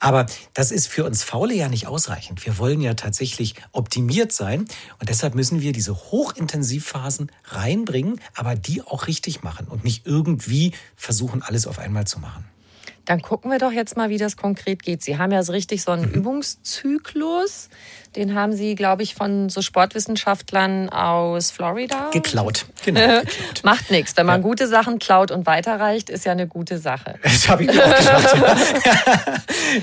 [0.00, 2.44] Aber das ist für uns Faule ja nicht ausreichend.
[2.44, 4.66] Wir wollen ja tatsächlich optimiert sein.
[5.00, 10.72] Und deshalb müssen wir diese Hochintensivphasen reinbringen, aber die auch richtig machen und nicht irgendwie
[10.96, 12.44] versuchen, alles auf einmal zu machen.
[13.04, 15.02] Dann gucken wir doch jetzt mal, wie das konkret geht.
[15.02, 16.14] Sie haben ja so richtig so einen mhm.
[16.14, 17.68] Übungszyklus.
[18.16, 22.10] Den haben Sie, glaube ich, von so Sportwissenschaftlern aus Florida.
[22.12, 22.66] Geklaut.
[22.84, 23.00] Genau.
[23.00, 23.64] Geklaut.
[23.64, 24.16] Macht nichts.
[24.16, 24.46] Wenn man ja.
[24.46, 27.14] gute Sachen klaut und weiterreicht, ist ja eine gute Sache.
[27.34, 28.74] Das habe ich mir auch gedacht.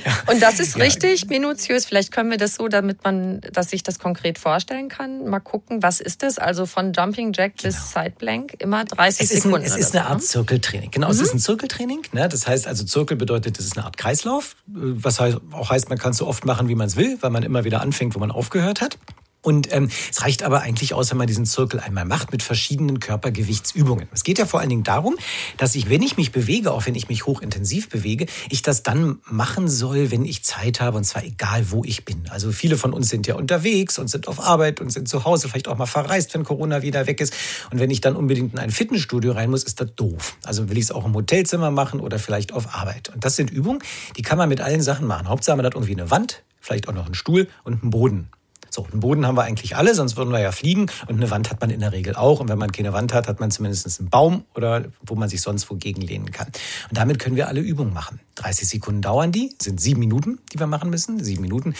[0.06, 0.12] ja.
[0.32, 0.84] Und das ist ja.
[0.84, 1.86] richtig minutiös.
[1.86, 5.26] Vielleicht können wir das so, damit man, dass sich das konkret vorstellen kann.
[5.26, 6.39] Mal gucken, was ist das?
[6.39, 7.67] Also von Jumping Jack genau.
[7.67, 9.58] bis Sideblank immer 30 es Sekunden.
[9.58, 10.24] Ein, es ist eine Art ne?
[10.24, 10.91] Zirkeltraining.
[10.91, 11.13] Genau, mhm.
[11.13, 12.04] es ist ein Zirkeltraining.
[12.13, 12.30] Ne?
[12.30, 14.56] Das heißt also, Zirkel bedeutet, es ist eine Art Kreislauf.
[14.65, 17.44] Was auch heißt, man kann es so oft machen, wie man es will, weil man
[17.44, 18.98] immer wieder anfängt, wo man aufgehört hat.
[19.44, 23.00] Und ähm, es reicht aber eigentlich aus, wenn man diesen Zirkel einmal macht mit verschiedenen
[23.00, 24.08] Körpergewichtsübungen.
[24.14, 25.18] Es geht ja vor allen Dingen darum,
[25.58, 29.20] dass ich, wenn ich mich bewege, auch wenn ich mich hochintensiv bewege, ich das dann
[29.26, 32.30] machen soll, wenn ich Zeit habe und zwar egal, wo ich bin.
[32.30, 35.50] Also viele von uns sind ja unterwegs und sind auf Arbeit und sind zu Hause,
[35.50, 37.34] vielleicht auch mal verreist, wenn Corona wieder weg ist.
[37.72, 40.38] Und wenn ich dann unbedingt in ein Fitnessstudio rein muss, ist das doof.
[40.44, 43.10] Also will ich es auch im Hotelzimmer machen oder vielleicht auf Arbeit.
[43.10, 43.80] Und das sind Übungen,
[44.18, 45.30] die kann man mit allen Sachen machen.
[45.30, 48.30] Hauptsache man hat irgendwie eine Wand, vielleicht auch noch einen Stuhl und einen Boden.
[48.74, 50.89] So, einen Boden haben wir eigentlich alle, sonst würden wir ja fliegen.
[51.08, 52.39] Und eine Wand hat man in der Regel auch.
[52.39, 55.41] Und wenn man keine Wand hat, hat man zumindest einen Baum oder wo man sich
[55.41, 56.47] sonst wogegen lehnen kann.
[56.47, 58.21] Und damit können wir alle Übungen machen.
[58.36, 61.21] 30 Sekunden dauern die, sind sieben Minuten, die wir machen müssen.
[61.21, 61.76] Sieben Minuten.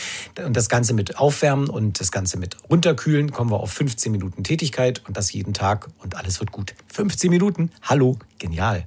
[0.46, 4.44] Und das Ganze mit Aufwärmen und das Ganze mit Runterkühlen kommen wir auf 15 Minuten
[4.44, 6.74] Tätigkeit und das jeden Tag und alles wird gut.
[6.92, 8.86] 15 Minuten, hallo, genial.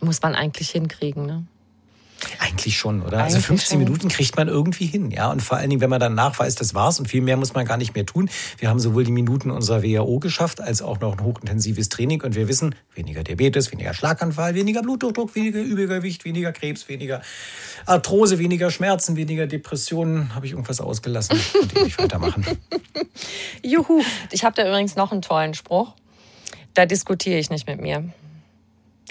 [0.00, 1.46] Muss man eigentlich hinkriegen, ne?
[2.38, 3.18] Eigentlich schon, oder?
[3.18, 3.84] Also Eigentlich also 15 schon.
[3.84, 5.30] Minuten kriegt man irgendwie hin, ja.
[5.30, 7.64] Und vor allen Dingen, wenn man dann nachweist, das war's und viel mehr muss man
[7.64, 8.28] gar nicht mehr tun.
[8.58, 12.22] Wir haben sowohl die Minuten unserer WHO geschafft, als auch noch ein hochintensives Training.
[12.22, 17.22] Und wir wissen, weniger Diabetes, weniger Schlaganfall, weniger Bluthochdruck, weniger Übergewicht, weniger Krebs, weniger
[17.86, 20.34] Arthrose, weniger Schmerzen, weniger Depressionen.
[20.34, 21.38] Habe ich irgendwas ausgelassen?
[21.52, 22.44] Könnte ich nicht weitermachen.
[23.62, 24.02] Juhu.
[24.32, 25.94] Ich habe da übrigens noch einen tollen Spruch.
[26.74, 28.04] Da diskutiere ich nicht mit mir.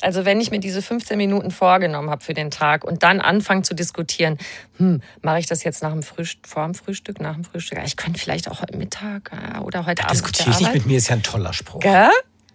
[0.03, 3.63] Also wenn ich mir diese 15 Minuten vorgenommen habe für den Tag und dann anfange
[3.63, 4.37] zu diskutieren,
[4.77, 7.79] hm, mache ich das jetzt nach dem Frühstück, vor dem Frühstück, nach dem Frühstück?
[7.85, 10.15] Ich könnte vielleicht auch heute Mittag äh, oder heute da Abend.
[10.15, 11.79] Diskutiere ich nicht mit mir, ist ja ein toller Spruch.
[11.79, 12.09] Gell?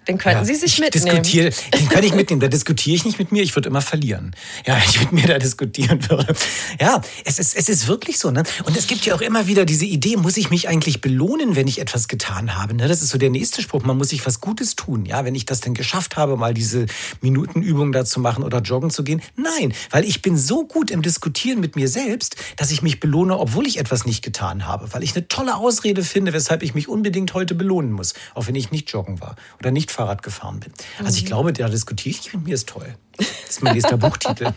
[0.09, 1.23] Den könnten ja, Sie sich ich mitnehmen.
[1.23, 2.41] Diskutiere, den kann ich mitnehmen.
[2.41, 4.35] Da diskutiere ich nicht mit mir, ich würde immer verlieren.
[4.67, 6.35] Ja, wenn ich mit mir da diskutieren würde.
[6.81, 8.31] Ja, es ist, es ist wirklich so.
[8.31, 8.43] Ne?
[8.65, 11.69] Und es gibt ja auch immer wieder diese Idee, muss ich mich eigentlich belohnen, wenn
[11.69, 12.75] ich etwas getan habe?
[12.75, 12.89] Ne?
[12.89, 13.85] Das ist so der nächste Spruch.
[13.85, 15.05] Man muss sich was Gutes tun.
[15.05, 16.87] Ja, wenn ich das denn geschafft habe, mal diese
[17.21, 19.23] Minutenübung da zu machen oder joggen zu gehen.
[19.37, 23.39] Nein, weil ich bin so gut im Diskutieren mit mir selbst, dass ich mich belohne,
[23.39, 24.93] obwohl ich etwas nicht getan habe.
[24.93, 28.15] Weil ich eine tolle Ausrede finde, weshalb ich mich unbedingt heute belohnen muss.
[28.35, 30.73] Auch wenn ich nicht joggen war oder nicht Fahrrad gefahren bin.
[31.05, 32.95] Also ich glaube, da diskutiere ich mit mir, ist toll.
[33.19, 34.49] Das ist mein nächster Buchtitel.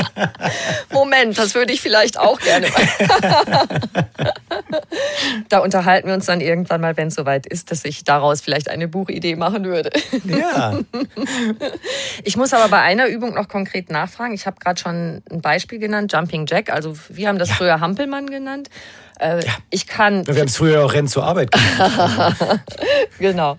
[0.92, 3.80] Moment, das würde ich vielleicht auch gerne mal.
[5.48, 8.68] da unterhalten wir uns dann irgendwann mal, wenn es soweit ist, dass ich daraus vielleicht
[8.68, 9.90] eine Buchidee machen würde.
[10.24, 10.78] Ja.
[12.24, 14.34] Ich muss aber bei einer Übung noch konkret nachfragen.
[14.34, 16.70] Ich habe gerade schon ein Beispiel genannt, Jumping Jack.
[16.70, 17.54] Also wir haben das ja.
[17.54, 18.68] früher Hampelmann genannt.
[19.20, 19.52] Äh, ja.
[19.70, 20.26] Ich kann.
[20.26, 22.36] Wir haben es früher auch Rennen zur Arbeit gemacht.
[23.18, 23.58] genau.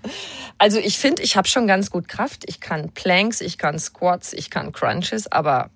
[0.58, 2.44] Also ich finde, ich habe schon ganz gut Kraft.
[2.48, 5.70] Ich kann Planks, ich kann Squats, ich kann Crunches, aber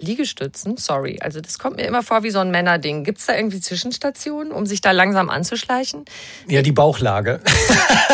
[0.00, 1.18] Liegestützen, sorry.
[1.20, 3.04] Also das kommt mir immer vor wie so ein Männerding.
[3.04, 6.04] Gibt es da irgendwie Zwischenstationen, um sich da langsam anzuschleichen?
[6.48, 7.40] Ja, die Bauchlage.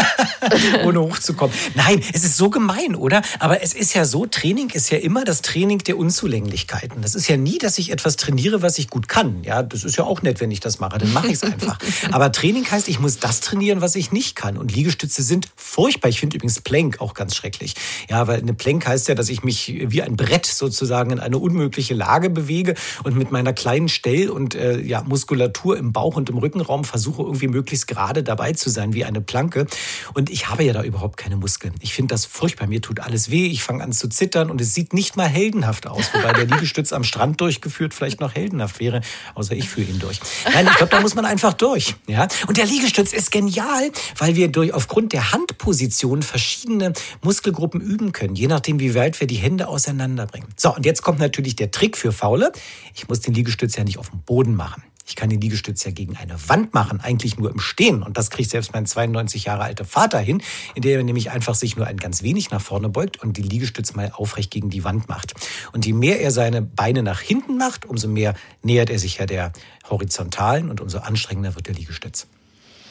[0.85, 1.55] Ohne hochzukommen.
[1.75, 3.23] Nein, es ist so gemein, oder?
[3.39, 7.01] Aber es ist ja so, Training ist ja immer das Training der Unzulänglichkeiten.
[7.01, 9.43] Das ist ja nie, dass ich etwas trainiere, was ich gut kann.
[9.43, 10.99] Ja, das ist ja auch nett, wenn ich das mache.
[10.99, 11.79] Dann mache ich es einfach.
[12.13, 14.59] Aber Training heißt, ich muss das trainieren, was ich nicht kann.
[14.59, 16.09] Und Liegestütze sind furchtbar.
[16.11, 17.75] Ich finde übrigens Plank auch ganz schrecklich.
[18.11, 21.39] Ja, weil eine Plank heißt ja, dass ich mich wie ein Brett sozusagen in eine
[21.39, 26.29] unmögliche Lage bewege und mit meiner kleinen Stell- und äh, ja, Muskulatur im Bauch und
[26.31, 29.67] im Rückenraum versuche irgendwie möglichst gerade dabei zu sein wie eine Planke.
[30.15, 31.75] Und ich habe ja da überhaupt keine Muskeln.
[31.81, 32.67] Ich finde das furchtbar.
[32.67, 33.47] Mir tut alles weh.
[33.47, 36.13] Ich fange an zu zittern und es sieht nicht mal heldenhaft aus.
[36.13, 39.01] Wobei der Liegestütz am Strand durchgeführt vielleicht noch heldenhaft wäre,
[39.35, 40.21] außer ich führe ihn durch.
[40.53, 41.95] Nein, ich glaube, da muss man einfach durch.
[42.07, 42.29] Ja?
[42.47, 48.35] Und der Liegestütz ist genial, weil wir durch aufgrund der Handposition verschiedene Muskelgruppen üben können,
[48.35, 50.49] je nachdem, wie weit wir die Hände auseinanderbringen.
[50.57, 52.53] So, und jetzt kommt natürlich der Trick für Faule.
[52.95, 54.83] Ich muss den Liegestütz ja nicht auf dem Boden machen.
[55.11, 58.05] Ich kann den Liegestütz ja gegen eine Wand machen, eigentlich nur im Stehen.
[58.05, 60.41] Und das kriegt selbst mein 92 Jahre alter Vater hin,
[60.77, 63.95] indem er nämlich einfach sich nur ein ganz wenig nach vorne beugt und die Liegestütz
[63.95, 65.35] mal aufrecht gegen die Wand macht.
[65.73, 69.27] Und je mehr er seine Beine nach hinten macht, umso mehr nähert er sich ja
[69.27, 69.53] der
[69.89, 72.29] horizontalen und umso anstrengender wird der Liegestütz.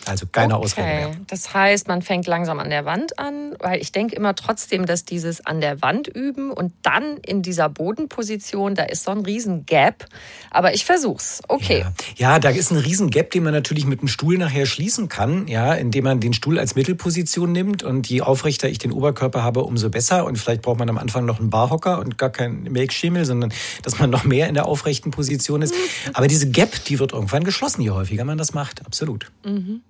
[0.10, 0.66] Also keine okay.
[0.66, 1.12] Ausrede mehr.
[1.28, 5.06] Das heißt, man fängt langsam an der Wand an, weil ich denke immer trotzdem, dass
[5.06, 9.66] dieses an der Wand üben und dann in dieser Bodenposition, da ist so ein riesen
[9.66, 10.06] Gap.
[10.52, 11.42] Aber ich versuch's.
[11.48, 11.86] Okay.
[12.18, 12.34] Ja.
[12.34, 15.48] ja, da ist ein riesen Gap, den man natürlich mit dem Stuhl nachher schließen kann,
[15.48, 19.64] ja, indem man den Stuhl als Mittelposition nimmt und je aufrechter ich den Oberkörper habe,
[19.64, 20.26] umso besser.
[20.26, 24.00] Und vielleicht braucht man am Anfang noch einen Barhocker und gar keinen Melkschimmel, sondern dass
[24.00, 25.74] man noch mehr in der aufrechten Position ist.
[25.74, 26.12] Mhm.
[26.14, 28.86] Aber diese Gap, die wird irgendwann geschlossen, je häufiger man das macht.
[28.86, 29.32] Absolut.
[29.44, 29.82] Mhm.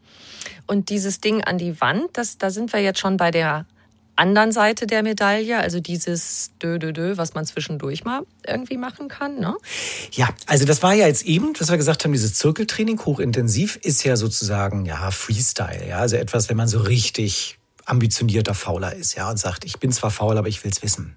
[0.68, 3.66] Und dieses Ding an die Wand, das, da sind wir jetzt schon bei der
[4.20, 9.08] anderen Seite der Medaille, also dieses Dö, Dö, Dö, was man zwischendurch mal irgendwie machen
[9.08, 9.40] kann.
[9.40, 9.56] Ne?
[10.12, 14.04] Ja, also das war ja jetzt eben, was wir gesagt haben, dieses Zirkeltraining hochintensiv ist
[14.04, 19.30] ja sozusagen ja Freestyle, ja, also etwas, wenn man so richtig ambitionierter Fauler ist, ja,
[19.30, 21.16] und sagt, ich bin zwar faul, aber ich will's wissen.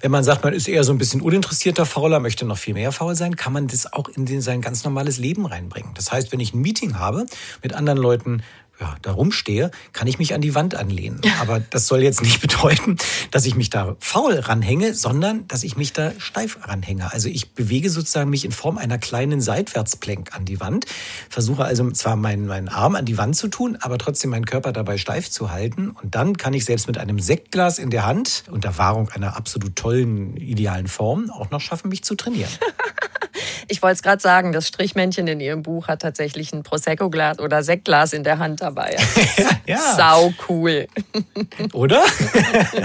[0.00, 2.92] Wenn man sagt, man ist eher so ein bisschen uninteressierter Fauler, möchte noch viel mehr
[2.92, 5.92] faul sein, kann man das auch in den, sein ganz normales Leben reinbringen.
[5.94, 7.26] Das heißt, wenn ich ein Meeting habe
[7.62, 8.42] mit anderen Leuten,
[8.80, 11.20] ja, da rumstehe, kann ich mich an die Wand anlehnen.
[11.40, 12.96] Aber das soll jetzt nicht bedeuten,
[13.30, 17.12] dass ich mich da faul ranhänge, sondern dass ich mich da steif ranhänge.
[17.12, 20.86] Also ich bewege sozusagen mich in Form einer kleinen Seitwärtsplank an die Wand,
[21.30, 24.72] versuche also zwar meinen, meinen Arm an die Wand zu tun, aber trotzdem meinen Körper
[24.72, 25.90] dabei steif zu halten.
[25.90, 29.76] Und dann kann ich selbst mit einem Sektglas in der Hand, unter Wahrung einer absolut
[29.76, 32.50] tollen, idealen Form, auch noch schaffen, mich zu trainieren.
[33.68, 37.62] Ich wollte es gerade sagen, das Strichmännchen in Ihrem Buch hat tatsächlich ein Prosecco-Glas oder
[37.62, 38.96] Sektglas in der Hand dabei.
[39.66, 39.78] ja.
[39.96, 40.86] Sau cool.
[41.72, 42.02] Oder?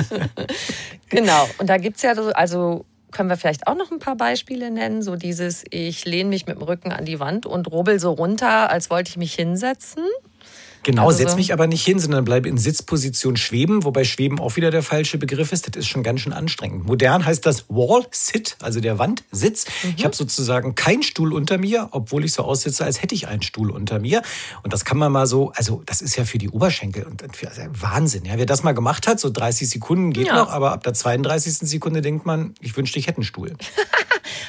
[1.09, 1.49] genau.
[1.57, 4.71] Und da gibt es ja so, also können wir vielleicht auch noch ein paar Beispiele
[4.71, 5.01] nennen.
[5.01, 8.69] So dieses, ich lehne mich mit dem Rücken an die Wand und rubbel so runter,
[8.69, 10.03] als wollte ich mich hinsetzen.
[10.83, 14.55] Genau, also setz mich aber nicht hin, sondern bleib in Sitzposition schweben, wobei schweben auch
[14.55, 15.67] wieder der falsche Begriff ist.
[15.67, 16.85] Das ist schon ganz schön anstrengend.
[16.85, 19.65] Modern heißt das Wall Sit, also der Wandsitz.
[19.83, 19.93] Mhm.
[19.97, 23.41] Ich habe sozusagen keinen Stuhl unter mir, obwohl ich so aussitze, als hätte ich einen
[23.41, 24.21] Stuhl unter mir.
[24.63, 27.49] Und das kann man mal so, also das ist ja für die Oberschenkel und für
[27.49, 28.25] also Wahnsinn.
[28.25, 30.35] Ja, wer das mal gemacht hat, so 30 Sekunden geht ja.
[30.35, 31.69] noch, aber ab der 32.
[31.69, 33.55] Sekunde denkt man, ich wünschte, ich hätte einen Stuhl.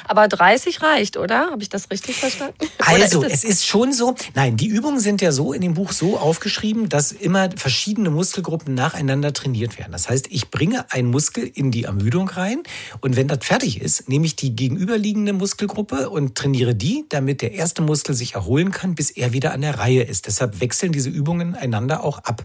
[0.07, 1.51] Aber 30 reicht, oder?
[1.51, 2.55] Habe ich das richtig verstanden?
[2.79, 4.15] Also, ist es ist schon so.
[4.33, 8.73] Nein, die Übungen sind ja so in dem Buch so aufgeschrieben, dass immer verschiedene Muskelgruppen
[8.73, 9.91] nacheinander trainiert werden.
[9.91, 12.63] Das heißt, ich bringe einen Muskel in die Ermüdung rein
[13.01, 17.53] und wenn das fertig ist, nehme ich die gegenüberliegende Muskelgruppe und trainiere die, damit der
[17.53, 20.27] erste Muskel sich erholen kann, bis er wieder an der Reihe ist.
[20.27, 22.43] Deshalb wechseln diese Übungen einander auch ab.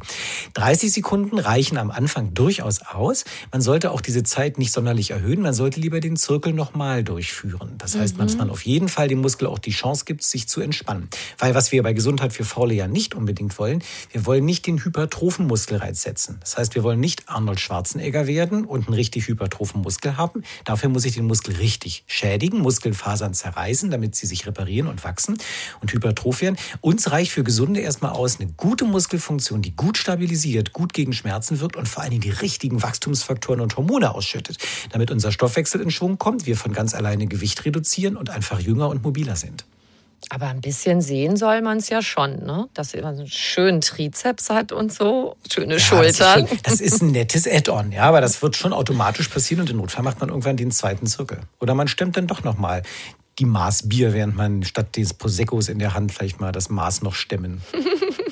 [0.55, 3.25] 30 Sekunden reichen am Anfang durchaus aus.
[3.53, 5.43] Man sollte auch diese Zeit nicht sonderlich erhöhen.
[5.43, 7.75] Man sollte lieber den Zirkel nochmal durchführen.
[7.79, 8.23] Das heißt, mhm.
[8.23, 11.09] dass man auf jeden Fall dem Muskel auch die Chance gibt, sich zu entspannen.
[11.39, 13.66] Weil was wir bei Gesundheit für Faule ja nicht unbedingt wollen,
[14.13, 16.39] wir wollen nicht den hypertrophen Muskelreiz setzen.
[16.41, 20.43] Das heißt, wir wollen nicht Arnold Schwarzenegger werden und einen richtig hypertrophen Muskel haben.
[20.65, 25.39] Dafür muss ich den Muskel richtig schädigen, Muskelfasern zerreißen, damit sie sich reparieren und wachsen
[25.81, 26.57] und hypertroph werden.
[26.81, 31.61] Uns reicht für Gesunde erstmal aus eine gute Muskelfunktion, die gut stabilisiert, gut gegen Schmerzen
[31.61, 34.59] wirkt und vor allen Dingen die richtigen Wachstumsfaktoren und Hormone ausschüttet,
[34.91, 38.89] damit unser Stoffwechsel in Schwung kommt, wir von ganz alleine Gewicht reduzieren und einfach jünger
[38.89, 39.65] und mobiler sind.
[40.31, 42.69] Aber ein bisschen sehen soll man es ja schon, ne?
[42.75, 46.43] Dass er einen schönen Trizeps hat und so, schöne ja, Schultern.
[46.43, 49.71] Das ist, das ist, ein nettes Add-on, ja, aber das wird schon automatisch passieren und
[49.71, 51.41] im Notfall macht man irgendwann den zweiten Zirkel.
[51.61, 52.83] Oder man stemmt dann doch nochmal
[53.39, 57.03] die Maß Bier, während man statt des Proseccos in der Hand vielleicht mal das Maß
[57.03, 57.63] noch stemmen.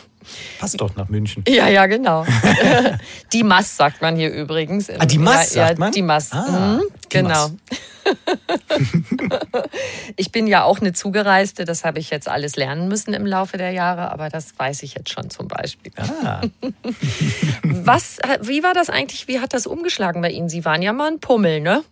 [0.58, 1.44] Passt doch nach München.
[1.48, 2.24] Ja, ja, genau.
[3.32, 4.90] die Mass sagt man hier übrigens.
[4.90, 5.92] Ah, die Mass ja, sagt man?
[5.92, 6.32] Die Mass.
[6.32, 7.48] Ah, mhm, die genau.
[7.48, 7.52] Mass.
[10.16, 13.56] ich bin ja auch eine Zugereiste, das habe ich jetzt alles lernen müssen im Laufe
[13.56, 15.92] der Jahre, aber das weiß ich jetzt schon zum Beispiel.
[15.96, 16.42] Ah.
[17.62, 19.28] Was, wie war das eigentlich?
[19.28, 20.48] Wie hat das umgeschlagen bei Ihnen?
[20.48, 21.82] Sie waren ja mal ein Pummel, ne?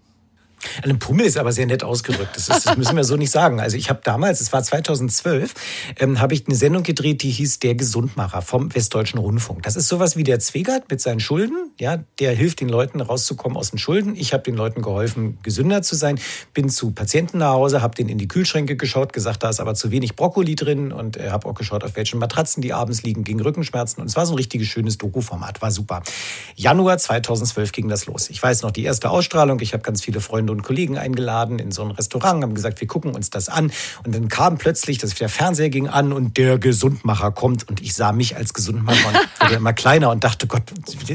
[0.82, 2.30] Ein Pummel ist aber sehr nett ausgedrückt.
[2.34, 3.60] Das, ist, das müssen wir so nicht sagen.
[3.60, 5.54] Also ich habe damals, es war 2012,
[5.98, 9.62] ähm, habe ich eine Sendung gedreht, die hieß Der Gesundmacher vom Westdeutschen Rundfunk.
[9.62, 11.70] Das ist sowas wie der Zwegert mit seinen Schulden.
[11.78, 14.14] Ja, der hilft den Leuten rauszukommen aus den Schulden.
[14.16, 16.18] Ich habe den Leuten geholfen, gesünder zu sein.
[16.54, 19.74] Bin zu Patienten nach Hause, habe denen in die Kühlschränke geschaut, gesagt, da ist aber
[19.74, 23.24] zu wenig Brokkoli drin und äh, habe auch geschaut, auf welchen Matratzen die abends liegen
[23.24, 24.00] gegen Rückenschmerzen.
[24.00, 26.02] Und es war so ein richtiges schönes Doku-Format, war super.
[26.54, 28.30] Januar 2012 ging das los.
[28.30, 29.60] Ich weiß noch die erste Ausstrahlung.
[29.60, 32.88] Ich habe ganz viele Freunde und Kollegen eingeladen in so ein Restaurant, haben gesagt, wir
[32.88, 33.72] gucken uns das an.
[34.04, 37.68] Und dann kam plötzlich, dass der Fernseher ging an und der Gesundmacher kommt.
[37.68, 40.62] Und ich sah mich als Gesundmacher und wurde immer kleiner und dachte, Gott,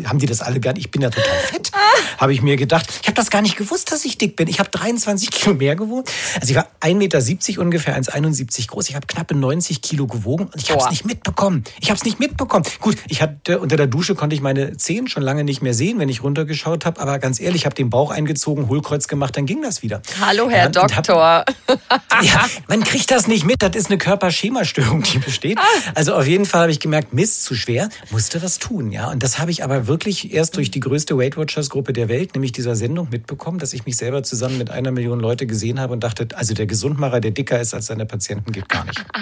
[0.06, 0.86] haben die das alle gar nicht?
[0.86, 1.71] Ich bin ja total fett,
[2.17, 2.88] habe ich mir gedacht.
[3.02, 4.47] Ich habe das gar nicht gewusst, dass ich dick bin.
[4.47, 6.04] Ich habe 23 Kilo mehr gewogen.
[6.36, 8.89] Also ich war 1,70 Meter ungefähr, 1,71 groß.
[8.89, 11.63] Ich habe knappe 90 Kilo gewogen und ich habe es nicht mitbekommen.
[11.80, 12.65] Ich habe es nicht mitbekommen.
[12.82, 16.00] Gut, ich hatte unter der Dusche konnte ich meine Zehen schon lange nicht mehr sehen,
[16.00, 17.00] wenn ich runtergeschaut habe.
[17.02, 20.01] Aber ganz ehrlich, ich habe den Bauch eingezogen, Hohlkreuz gemacht, dann ging das wieder.
[20.19, 21.45] Hallo, Herr ja, Doktor.
[21.47, 21.55] Hab,
[22.21, 23.61] ja, man kriegt das nicht mit.
[23.61, 25.59] Das ist eine Körperschemastörung, die besteht.
[25.95, 28.91] Also auf jeden Fall habe ich gemerkt, Mist, zu schwer, musste was tun.
[28.91, 32.09] Ja, und das habe ich aber wirklich erst durch die größte Weight Watchers Gruppe der
[32.09, 35.79] Welt, nämlich dieser Sendung, mitbekommen, dass ich mich selber zusammen mit einer Million Leute gesehen
[35.79, 39.03] habe und dachte, also der Gesundmacher, der dicker ist als seine Patienten, geht gar nicht.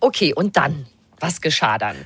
[0.00, 0.86] Okay, und dann?
[1.20, 1.96] Was geschah dann?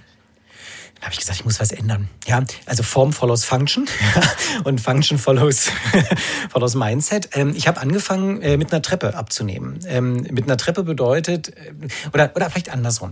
[1.03, 2.09] Da habe ich gesagt, ich muss was ändern.
[2.29, 3.89] Ja, also Form follows Function
[4.65, 5.69] und Function follows,
[6.51, 7.31] follows Mindset.
[7.33, 9.81] Ähm, ich habe angefangen, äh, mit einer Treppe abzunehmen.
[9.89, 11.73] Ähm, mit einer Treppe bedeutet, äh,
[12.15, 13.11] oder, oder vielleicht andersrum.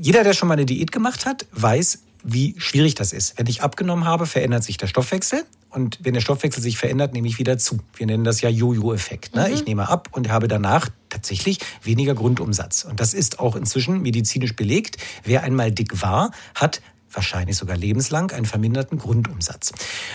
[0.00, 3.36] Jeder, der schon mal eine Diät gemacht hat, weiß, wie schwierig das ist.
[3.36, 5.44] Wenn ich abgenommen habe, verändert sich der Stoffwechsel.
[5.68, 7.80] Und wenn der Stoffwechsel sich verändert, nehme ich wieder zu.
[7.96, 9.34] Wir nennen das ja Jojo-Effekt.
[9.34, 9.46] Ne?
[9.46, 9.54] Mhm.
[9.54, 12.84] Ich nehme ab und habe danach tatsächlich weniger Grundumsatz.
[12.84, 14.96] Und das ist auch inzwischen medizinisch belegt.
[15.22, 16.80] Wer einmal dick war, hat
[17.16, 19.72] wahrscheinlich sogar lebenslang einen verminderten Grundumsatz.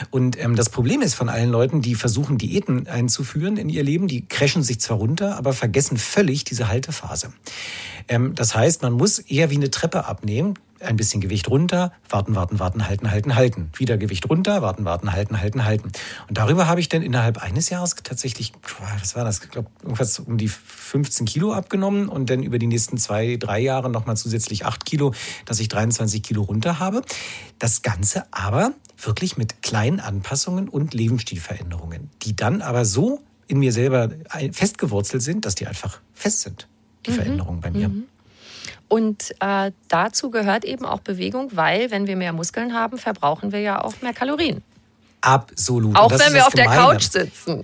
[0.09, 4.07] Und ähm, das Problem ist von allen Leuten, die versuchen, Diäten einzuführen in ihr Leben,
[4.07, 7.33] die crashen sich zwar runter, aber vergessen völlig diese Haltephase.
[8.07, 12.35] Ähm, das heißt, man muss eher wie eine Treppe abnehmen ein bisschen Gewicht runter, warten,
[12.35, 13.71] warten, warten, halten, halten, halten.
[13.75, 15.91] Wieder Gewicht runter, warten, warten, halten, halten, halten.
[16.27, 18.53] Und darüber habe ich dann innerhalb eines Jahres tatsächlich,
[18.99, 22.67] was war das, ich glaube, irgendwas um die 15 Kilo abgenommen und dann über die
[22.67, 25.13] nächsten zwei, drei Jahre nochmal zusätzlich acht Kilo,
[25.45, 27.01] dass ich 23 Kilo runter habe.
[27.59, 33.73] Das Ganze aber wirklich mit kleinen Anpassungen und Lebensstilveränderungen, die dann aber so in mir
[33.73, 34.09] selber
[34.51, 36.67] festgewurzelt sind, dass die einfach fest sind,
[37.05, 37.15] die mhm.
[37.15, 37.89] Veränderungen bei mir.
[37.89, 38.05] Mhm.
[38.91, 43.61] Und äh, dazu gehört eben auch Bewegung, weil wenn wir mehr Muskeln haben, verbrauchen wir
[43.61, 44.63] ja auch mehr Kalorien.
[45.21, 45.95] Absolut.
[45.95, 46.71] Auch wenn wir auf Gemeine.
[46.71, 47.63] der Couch sitzen.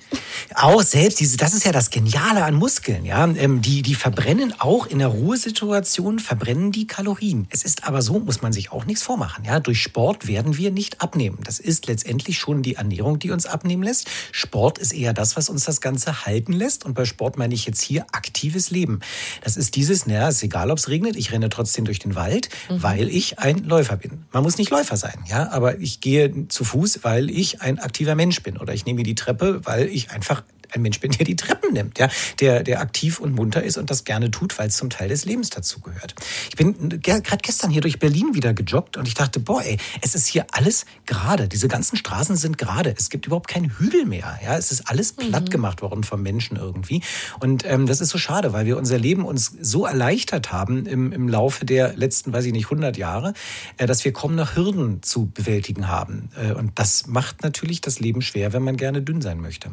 [0.53, 3.25] Auch selbst, diese, das ist ja das Geniale an Muskeln, ja.
[3.25, 7.47] Ähm, die, die verbrennen auch in der Ruhesituation, verbrennen die Kalorien.
[7.49, 9.59] Es ist aber so, muss man sich auch nichts vormachen, ja.
[9.59, 11.39] Durch Sport werden wir nicht abnehmen.
[11.43, 14.07] Das ist letztendlich schon die Ernährung, die uns abnehmen lässt.
[14.31, 16.85] Sport ist eher das, was uns das Ganze halten lässt.
[16.85, 18.99] Und bei Sport meine ich jetzt hier aktives Leben.
[19.43, 22.49] Das ist dieses, naja, ist egal, ob es regnet, ich renne trotzdem durch den Wald,
[22.69, 22.83] mhm.
[22.83, 24.25] weil ich ein Läufer bin.
[24.31, 27.79] Man muss nicht Läufer sein, ja, aber ich gehe zu Fuß, weil ich ich ein
[27.79, 31.25] aktiver Mensch bin oder ich nehme die Treppe, weil ich einfach ein Mensch bin, der
[31.25, 34.67] die Treppen nimmt, ja, der, der aktiv und munter ist und das gerne tut, weil
[34.67, 36.15] es zum Teil des Lebens dazugehört.
[36.49, 40.15] Ich bin gerade gestern hier durch Berlin wieder gejoggt und ich dachte, boah, ey, es
[40.15, 41.47] ist hier alles gerade.
[41.47, 42.93] Diese ganzen Straßen sind gerade.
[42.97, 44.39] Es gibt überhaupt keinen Hügel mehr.
[44.43, 45.49] Ja, es ist alles platt mhm.
[45.49, 47.01] gemacht worden vom Menschen irgendwie.
[47.39, 51.11] Und ähm, das ist so schade, weil wir unser Leben uns so erleichtert haben im,
[51.11, 53.33] im Laufe der letzten, weiß ich nicht, 100 Jahre,
[53.77, 56.29] äh, dass wir kaum noch Hürden zu bewältigen haben.
[56.35, 59.71] Äh, und das macht natürlich das Leben schwer, wenn man gerne dünn sein möchte.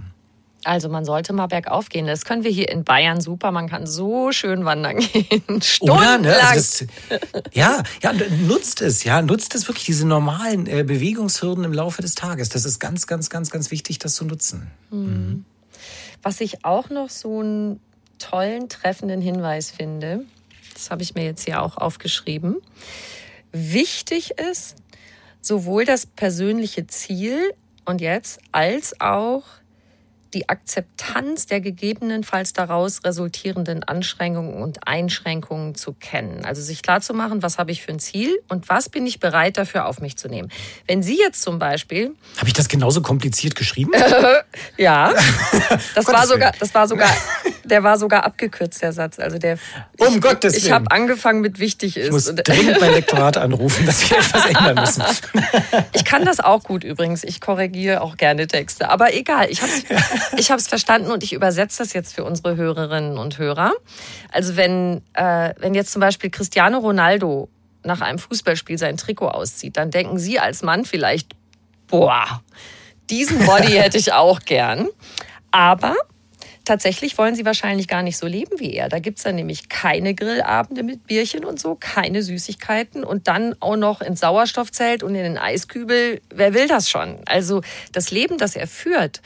[0.64, 2.07] Also man sollte mal bergauf gehen.
[2.07, 3.53] Das können wir hier in Bayern super.
[3.53, 5.62] Man kann so schön wandern gehen.
[5.62, 6.22] Stundenlang.
[6.22, 6.37] Ne?
[6.42, 7.20] Also das,
[7.53, 8.12] ja, ja,
[8.46, 12.48] nutzt es, ja, nutzt es wirklich diese normalen äh, Bewegungshürden im Laufe des Tages.
[12.48, 14.70] Das ist ganz, ganz, ganz, ganz wichtig, das zu nutzen.
[14.90, 15.44] Mhm.
[16.22, 17.81] Was ich auch noch so einen
[18.18, 20.24] tollen, treffenden Hinweis finde,
[20.72, 22.57] das habe ich mir jetzt hier auch aufgeschrieben.
[23.53, 24.77] Wichtig ist
[25.40, 27.53] sowohl das persönliche Ziel
[27.85, 29.44] und jetzt als auch
[30.34, 36.44] die Akzeptanz der gegebenenfalls daraus resultierenden Anstrengungen und Einschränkungen zu kennen.
[36.44, 39.86] Also sich klarzumachen, was habe ich für ein Ziel und was bin ich bereit dafür
[39.86, 40.50] auf mich zu nehmen.
[40.86, 42.14] Wenn Sie jetzt zum Beispiel.
[42.38, 43.92] Habe ich das genauso kompliziert geschrieben?
[44.76, 45.12] ja.
[45.94, 47.10] Das war sogar, das war sogar,
[47.64, 49.18] der war sogar abgekürzt, der Satz.
[49.18, 49.59] Also der.
[49.98, 50.64] Um ich, Gottes Willen.
[50.64, 52.07] Ich habe angefangen mit wichtig ist.
[52.07, 55.03] Ich muss dringend mein Lektorat anrufen, dass wir etwas ändern müssen.
[55.92, 57.24] ich kann das auch gut übrigens.
[57.24, 58.88] Ich korrigiere auch gerne Texte.
[58.88, 59.72] Aber egal, ich habe
[60.37, 63.72] ich habe es verstanden und ich übersetze das jetzt für unsere Hörerinnen und Hörer.
[64.31, 67.48] Also wenn, äh, wenn jetzt zum Beispiel Cristiano Ronaldo
[67.83, 71.35] nach einem Fußballspiel sein Trikot auszieht, dann denken Sie als Mann vielleicht,
[71.87, 72.42] boah,
[73.11, 74.88] diesen Body hätte ich auch gern.
[75.50, 75.94] Aber
[76.64, 78.88] tatsächlich wollen sie wahrscheinlich gar nicht so leben wie er.
[78.88, 83.55] Da gibt es dann nämlich keine Grillabende mit Bierchen und so, keine Süßigkeiten und dann
[83.61, 86.20] auch noch ins Sauerstoffzelt und in den Eiskübel.
[86.35, 87.18] Wer will das schon?
[87.27, 89.20] Also das Leben, das er führt,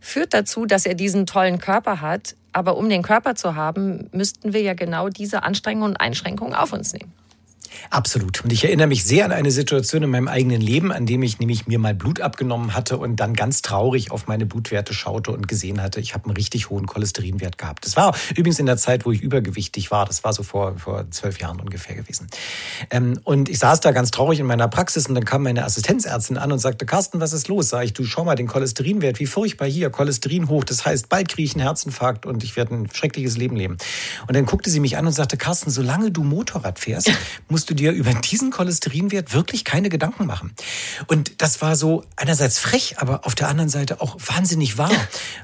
[0.00, 2.36] führt dazu, dass er diesen tollen Körper hat.
[2.52, 6.72] Aber um den Körper zu haben, müssten wir ja genau diese Anstrengungen und Einschränkungen auf
[6.72, 7.12] uns nehmen.
[7.90, 8.42] Absolut.
[8.44, 11.38] Und ich erinnere mich sehr an eine Situation in meinem eigenen Leben, an dem ich
[11.38, 15.48] nämlich mir mal Blut abgenommen hatte und dann ganz traurig auf meine Blutwerte schaute und
[15.48, 17.84] gesehen hatte, ich habe einen richtig hohen Cholesterinwert gehabt.
[17.84, 20.06] Das war übrigens in der Zeit, wo ich übergewichtig war.
[20.06, 22.28] Das war so vor, vor zwölf Jahren ungefähr gewesen.
[22.90, 26.38] Ähm, und ich saß da ganz traurig in meiner Praxis und dann kam meine Assistenzärztin
[26.38, 27.68] an und sagte, Carsten, was ist los?
[27.68, 30.64] Sag ich, du schau mal den Cholesterinwert, wie furchtbar hier, Cholesterin hoch.
[30.64, 33.76] Das heißt, bald kriege ich einen Herzinfarkt und ich werde ein schreckliches Leben leben.
[34.26, 37.10] Und dann guckte sie mich an und sagte, Carsten, solange du Motorrad fährst,
[37.48, 40.52] musst du dir über diesen Cholesterinwert wirklich keine Gedanken machen.
[41.06, 44.92] Und das war so einerseits frech, aber auf der anderen Seite auch wahnsinnig wahr,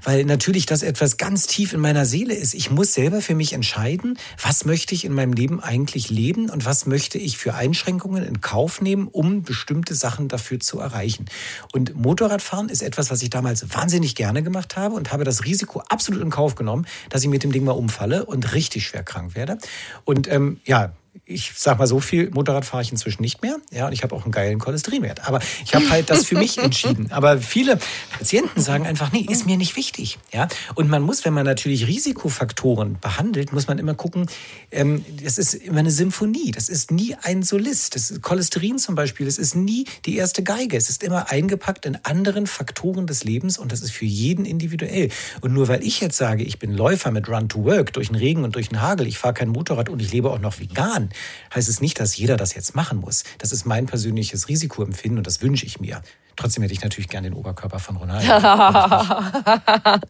[0.05, 2.55] weil natürlich das etwas ganz tief in meiner Seele ist.
[2.55, 6.65] Ich muss selber für mich entscheiden, was möchte ich in meinem Leben eigentlich leben und
[6.65, 11.27] was möchte ich für Einschränkungen in Kauf nehmen, um bestimmte Sachen dafür zu erreichen.
[11.73, 15.83] Und Motorradfahren ist etwas, was ich damals wahnsinnig gerne gemacht habe und habe das Risiko
[15.89, 19.35] absolut in Kauf genommen, dass ich mit dem Ding mal umfalle und richtig schwer krank
[19.35, 19.59] werde.
[20.05, 20.93] Und ähm, ja,
[21.25, 23.57] ich sag mal so viel Motorrad fahre ich inzwischen nicht mehr.
[23.71, 25.27] Ja, und ich habe auch einen geilen Cholesterinwert.
[25.27, 27.11] Aber ich habe halt das für mich entschieden.
[27.11, 27.79] Aber viele
[28.11, 30.19] Patienten sagen einfach, nee, ist mir nicht wichtig.
[30.33, 34.27] Ja, und man muss, wenn man natürlich Risikofaktoren behandelt, muss man immer gucken.
[34.71, 36.51] Ähm, das ist immer eine Symphonie.
[36.51, 37.95] Das ist nie ein Solist.
[37.95, 39.27] Das ist Cholesterin zum Beispiel.
[39.27, 40.77] Das ist nie die erste Geige.
[40.77, 45.11] Es ist immer eingepackt in anderen Faktoren des Lebens und das ist für jeden individuell.
[45.41, 48.17] Und nur weil ich jetzt sage, ich bin Läufer mit Run to Work durch den
[48.17, 51.08] Regen und durch den Hagel, ich fahre kein Motorrad und ich lebe auch noch vegan,
[51.55, 53.25] heißt es nicht, dass jeder das jetzt machen muss.
[53.39, 56.03] Das ist mein persönliches Risikoempfinden und das wünsche ich mir.
[56.39, 58.33] Trotzdem hätte ich natürlich gern den Oberkörper von Ronaldo.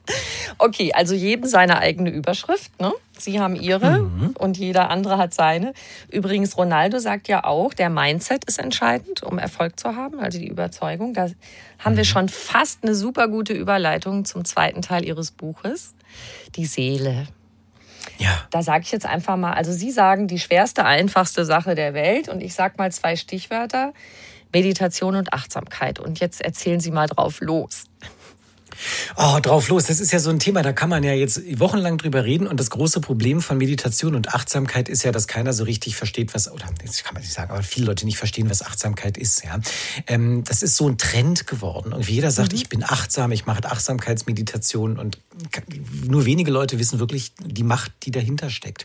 [0.59, 2.79] okay, also jedem seine eigene Überschrift.
[2.79, 2.93] Ne?
[3.17, 4.35] Sie haben ihre mhm.
[4.39, 5.73] und jeder andere hat seine.
[6.11, 10.49] Übrigens, Ronaldo sagt ja auch, der Mindset ist entscheidend, um Erfolg zu haben, also die
[10.49, 11.15] Überzeugung.
[11.15, 11.31] Da
[11.79, 11.97] haben mhm.
[11.97, 15.95] wir schon fast eine super gute Überleitung zum zweiten Teil Ihres Buches.
[16.57, 17.27] Die Seele.
[18.19, 18.47] Ja.
[18.51, 22.29] Da sage ich jetzt einfach mal, also Sie sagen die schwerste, einfachste Sache der Welt
[22.29, 23.93] und ich sage mal zwei Stichwörter,
[24.53, 25.99] Meditation und Achtsamkeit.
[25.99, 27.85] Und jetzt erzählen Sie mal drauf los.
[29.17, 29.85] Oh, drauf los.
[29.85, 32.47] Das ist ja so ein Thema, da kann man ja jetzt wochenlang drüber reden.
[32.47, 36.35] Und das große Problem von Meditation und Achtsamkeit ist ja, dass keiner so richtig versteht,
[36.35, 39.45] was, oder das kann man nicht sagen, aber viele Leute nicht verstehen, was Achtsamkeit ist.
[39.45, 39.59] Ja,
[40.07, 41.93] ähm, Das ist so ein Trend geworden.
[41.93, 42.59] Und jeder sagt, mhm.
[42.59, 44.99] ich bin achtsam, ich mache Achtsamkeitsmeditation.
[44.99, 45.19] Und
[46.07, 48.85] nur wenige Leute wissen wirklich die Macht, die dahinter steckt.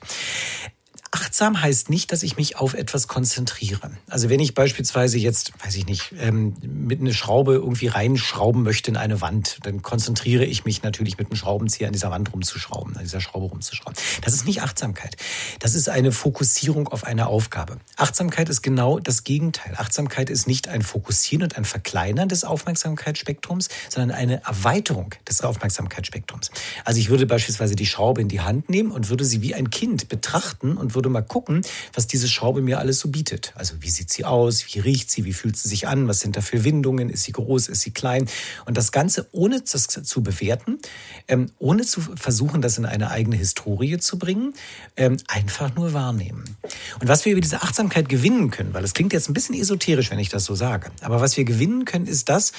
[1.33, 3.89] Achtsam heißt nicht, dass ich mich auf etwas konzentriere.
[4.07, 8.91] Also wenn ich beispielsweise jetzt, weiß ich nicht, ähm, mit einer Schraube irgendwie reinschrauben möchte
[8.91, 12.95] in eine Wand, dann konzentriere ich mich natürlich mit einem Schraubenzieher an dieser Wand rumzuschrauben,
[12.97, 13.95] an dieser Schraube rumzuschrauben.
[14.21, 15.17] Das ist nicht Achtsamkeit.
[15.57, 17.77] Das ist eine Fokussierung auf eine Aufgabe.
[17.95, 19.73] Achtsamkeit ist genau das Gegenteil.
[19.75, 26.51] Achtsamkeit ist nicht ein Fokussieren und ein Verkleinern des Aufmerksamkeitsspektrums, sondern eine Erweiterung des Aufmerksamkeitsspektrums.
[26.85, 29.71] Also ich würde beispielsweise die Schraube in die Hand nehmen und würde sie wie ein
[29.71, 31.61] Kind betrachten und würde mal gucken,
[31.93, 33.53] was diese Schraube mir alles so bietet.
[33.55, 36.37] Also wie sieht sie aus, wie riecht sie, wie fühlt sie sich an, was sind
[36.37, 38.27] da für Windungen, ist sie groß, ist sie klein.
[38.65, 40.79] Und das Ganze ohne das zu bewerten,
[41.27, 44.53] ähm, ohne zu versuchen, das in eine eigene Historie zu bringen,
[44.97, 46.43] ähm, einfach nur wahrnehmen.
[46.99, 50.11] Und was wir über diese Achtsamkeit gewinnen können, weil es klingt jetzt ein bisschen esoterisch,
[50.11, 52.51] wenn ich das so sage, aber was wir gewinnen können, ist, dass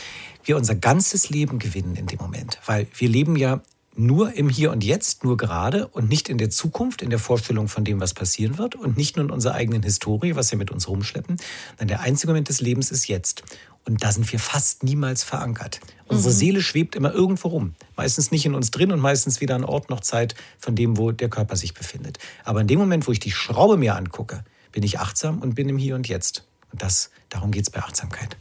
[0.44, 2.58] wir unser ganzes Leben gewinnen in dem Moment.
[2.66, 3.62] Weil wir leben ja
[3.96, 7.68] nur im Hier und Jetzt, nur gerade und nicht in der Zukunft, in der Vorstellung
[7.68, 10.70] von dem, was passieren wird und nicht nur in unserer eigenen Historie, was wir mit
[10.70, 11.36] uns rumschleppen.
[11.80, 13.42] Denn der einzige Moment des Lebens ist jetzt.
[13.86, 15.80] Und da sind wir fast niemals verankert.
[16.06, 16.38] Unsere mhm.
[16.38, 17.74] Seele schwebt immer irgendwo rum.
[17.96, 21.12] Meistens nicht in uns drin und meistens weder an Ort noch Zeit von dem, wo
[21.12, 22.18] der Körper sich befindet.
[22.44, 25.68] Aber in dem Moment, wo ich die Schraube mir angucke, bin ich achtsam und bin
[25.68, 26.46] im Hier und Jetzt.
[26.72, 28.36] Und das, darum geht es bei Achtsamkeit.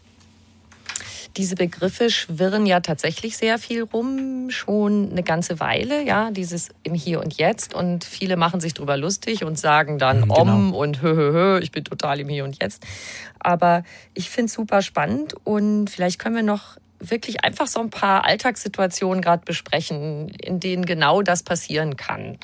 [1.38, 6.94] Diese Begriffe schwirren ja tatsächlich sehr viel rum, schon eine ganze Weile, ja, dieses im
[6.94, 7.74] Hier und Jetzt.
[7.74, 10.40] Und viele machen sich drüber lustig und sagen dann mhm, genau.
[10.40, 12.84] Om und hö, hö, hö, ich bin total im Hier und Jetzt.
[13.40, 17.90] Aber ich finde es super spannend und vielleicht können wir noch wirklich einfach so ein
[17.90, 22.38] paar Alltagssituationen gerade besprechen, in denen genau das passieren kann.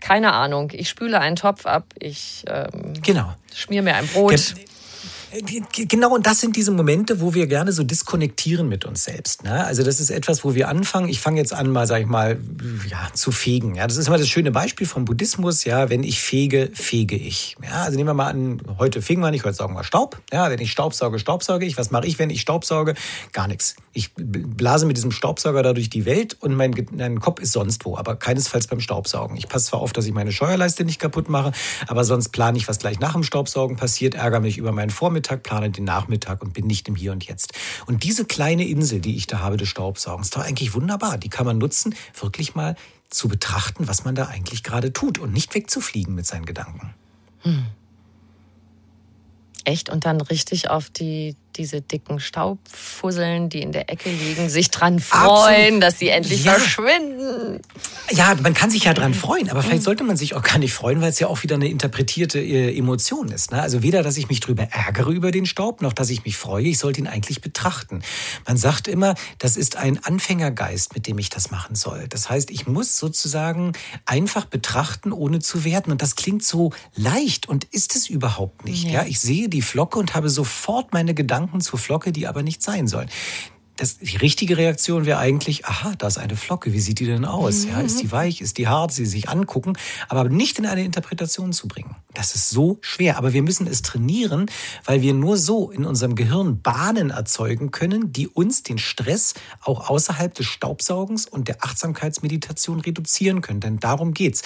[0.00, 3.34] Keine Ahnung, ich spüle einen Topf ab, ich ähm, genau.
[3.54, 4.30] schmier mir ein Brot.
[4.30, 4.64] Ge
[5.72, 9.42] Genau, und das sind diese Momente, wo wir gerne so diskonnektieren mit uns selbst.
[9.42, 9.64] Ne?
[9.64, 11.08] Also das ist etwas, wo wir anfangen.
[11.08, 12.38] Ich fange jetzt an, mal, sag ich mal,
[12.88, 13.74] ja, zu fegen.
[13.74, 15.64] Ja, das ist immer das schöne Beispiel vom Buddhismus.
[15.64, 17.56] Ja, wenn ich fege, fege ich.
[17.62, 20.20] Ja, also nehmen wir mal an, heute fegen wir nicht, heute saugen wir Staub.
[20.32, 21.76] Ja, wenn ich Staubsauge, staubsauge ich.
[21.76, 22.94] Was mache ich, wenn ich Staubsauge?
[23.32, 23.74] Gar nichts.
[23.92, 27.84] Ich blase mit diesem Staubsauger da durch die Welt und mein, mein Kopf ist sonst
[27.84, 29.36] wo, aber keinesfalls beim Staubsaugen.
[29.36, 31.52] Ich passe zwar auf, dass ich meine Steuerleiste nicht kaputt mache,
[31.88, 35.15] aber sonst plane ich, was gleich nach dem Staubsaugen passiert, ärgere mich über meinen Vormittag
[35.16, 37.54] Vormittag, plane den Nachmittag und bin nicht im Hier und Jetzt.
[37.86, 41.16] Und diese kleine Insel, die ich da habe des Staubsaugens, ist doch eigentlich wunderbar.
[41.16, 42.76] Die kann man nutzen, wirklich mal
[43.08, 46.92] zu betrachten, was man da eigentlich gerade tut und nicht wegzufliegen mit seinen Gedanken.
[47.40, 47.64] Hm.
[49.64, 49.88] Echt?
[49.88, 55.00] Und dann richtig auf die diese dicken Staubfusseln, die in der Ecke liegen, sich dran
[55.00, 55.82] freuen, Absolut.
[55.82, 56.52] dass sie endlich ja.
[56.52, 57.60] verschwinden.
[58.10, 60.72] Ja, man kann sich ja dran freuen, aber vielleicht sollte man sich auch gar nicht
[60.72, 63.50] freuen, weil es ja auch wieder eine interpretierte äh, Emotion ist.
[63.52, 63.60] Ne?
[63.60, 66.64] Also weder, dass ich mich drüber ärgere über den Staub, noch dass ich mich freue.
[66.64, 68.02] Ich sollte ihn eigentlich betrachten.
[68.46, 72.06] Man sagt immer, das ist ein Anfängergeist, mit dem ich das machen soll.
[72.08, 73.72] Das heißt, ich muss sozusagen
[74.04, 75.90] einfach betrachten, ohne zu werten.
[75.90, 78.84] Und das klingt so leicht und ist es überhaupt nicht.
[78.84, 79.02] Ja.
[79.02, 79.04] ja?
[79.06, 82.62] Ich sehe die Flocke und habe sofort meine Gedanken Gedanken zur Flocke, die aber nicht
[82.62, 83.08] sein sollen
[83.76, 87.24] das, die richtige Reaktion wäre eigentlich, aha, da ist eine Flocke, wie sieht die denn
[87.24, 87.64] aus?
[87.64, 89.74] Ja, ist die weich, ist die hart, sie sich angucken,
[90.08, 91.94] aber nicht in eine Interpretation zu bringen.
[92.14, 94.46] Das ist so schwer, aber wir müssen es trainieren,
[94.84, 99.90] weil wir nur so in unserem Gehirn Bahnen erzeugen können, die uns den Stress auch
[99.90, 103.60] außerhalb des Staubsaugens und der Achtsamkeitsmeditation reduzieren können.
[103.60, 104.42] Denn darum geht's.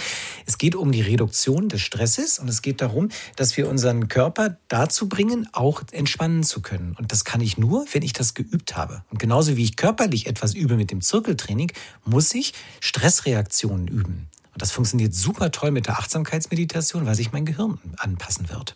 [0.47, 4.57] Es geht um die Reduktion des Stresses und es geht darum, dass wir unseren Körper
[4.67, 6.97] dazu bringen, auch entspannen zu können.
[6.99, 9.05] Und das kann ich nur, wenn ich das geübt habe.
[9.11, 11.73] Und genauso wie ich körperlich etwas übe mit dem Zirkeltraining,
[12.05, 14.29] muss ich Stressreaktionen üben.
[14.53, 18.75] Und das funktioniert super toll mit der Achtsamkeitsmeditation, weil sich mein Gehirn anpassen wird.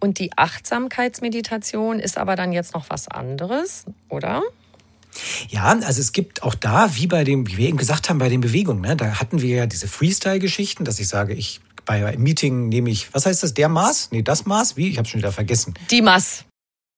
[0.00, 4.42] Und die Achtsamkeitsmeditation ist aber dann jetzt noch was anderes, oder?
[5.48, 8.28] Ja, also es gibt auch da, wie bei dem, wie wir eben gesagt haben, bei
[8.28, 12.22] den Bewegungen, ne, da hatten wir ja diese Freestyle-Geschichten, dass ich sage, ich bei einem
[12.22, 14.08] Meeting nehme ich, was heißt das, der Maß?
[14.10, 14.76] Nee, das Maß?
[14.76, 14.88] Wie?
[14.88, 15.74] Ich habe schon wieder vergessen.
[15.90, 16.44] Die Maß.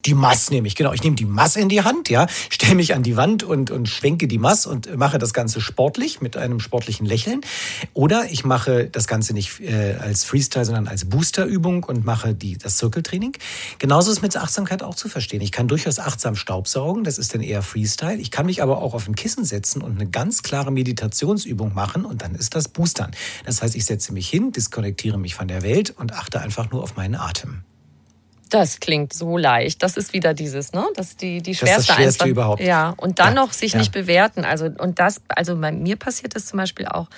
[0.07, 0.93] Die Mass nehme ich, genau.
[0.93, 3.89] Ich nehme die Mass in die Hand, ja, stelle mich an die Wand und, und
[3.89, 7.41] schwenke die Mass und mache das Ganze sportlich mit einem sportlichen Lächeln.
[7.93, 12.57] Oder ich mache das Ganze nicht äh, als Freestyle, sondern als Boosterübung und mache die,
[12.57, 13.37] das Zirkeltraining.
[13.81, 15.41] Genauso ist mit Achtsamkeit auch zu verstehen.
[15.41, 18.19] Ich kann durchaus achtsam Staubsaugen, das ist dann eher Freestyle.
[18.19, 22.05] Ich kann mich aber auch auf ein Kissen setzen und eine ganz klare Meditationsübung machen
[22.05, 23.11] und dann ist das Boostern.
[23.45, 26.85] Das heißt, ich setze mich hin, diskonnektiere mich von der Welt und achte einfach nur
[26.85, 27.65] auf meinen Atem.
[28.51, 29.83] Das klingt so leicht.
[29.83, 30.85] Das ist wieder dieses, ne?
[30.95, 32.63] Das ist die, die schwerste, das ist das schwerste überhaupt.
[32.63, 33.43] Ja, und dann ja.
[33.43, 33.79] noch sich ja.
[33.79, 34.45] nicht bewerten.
[34.45, 37.09] Also, und das, also bei mir passiert das zum Beispiel auch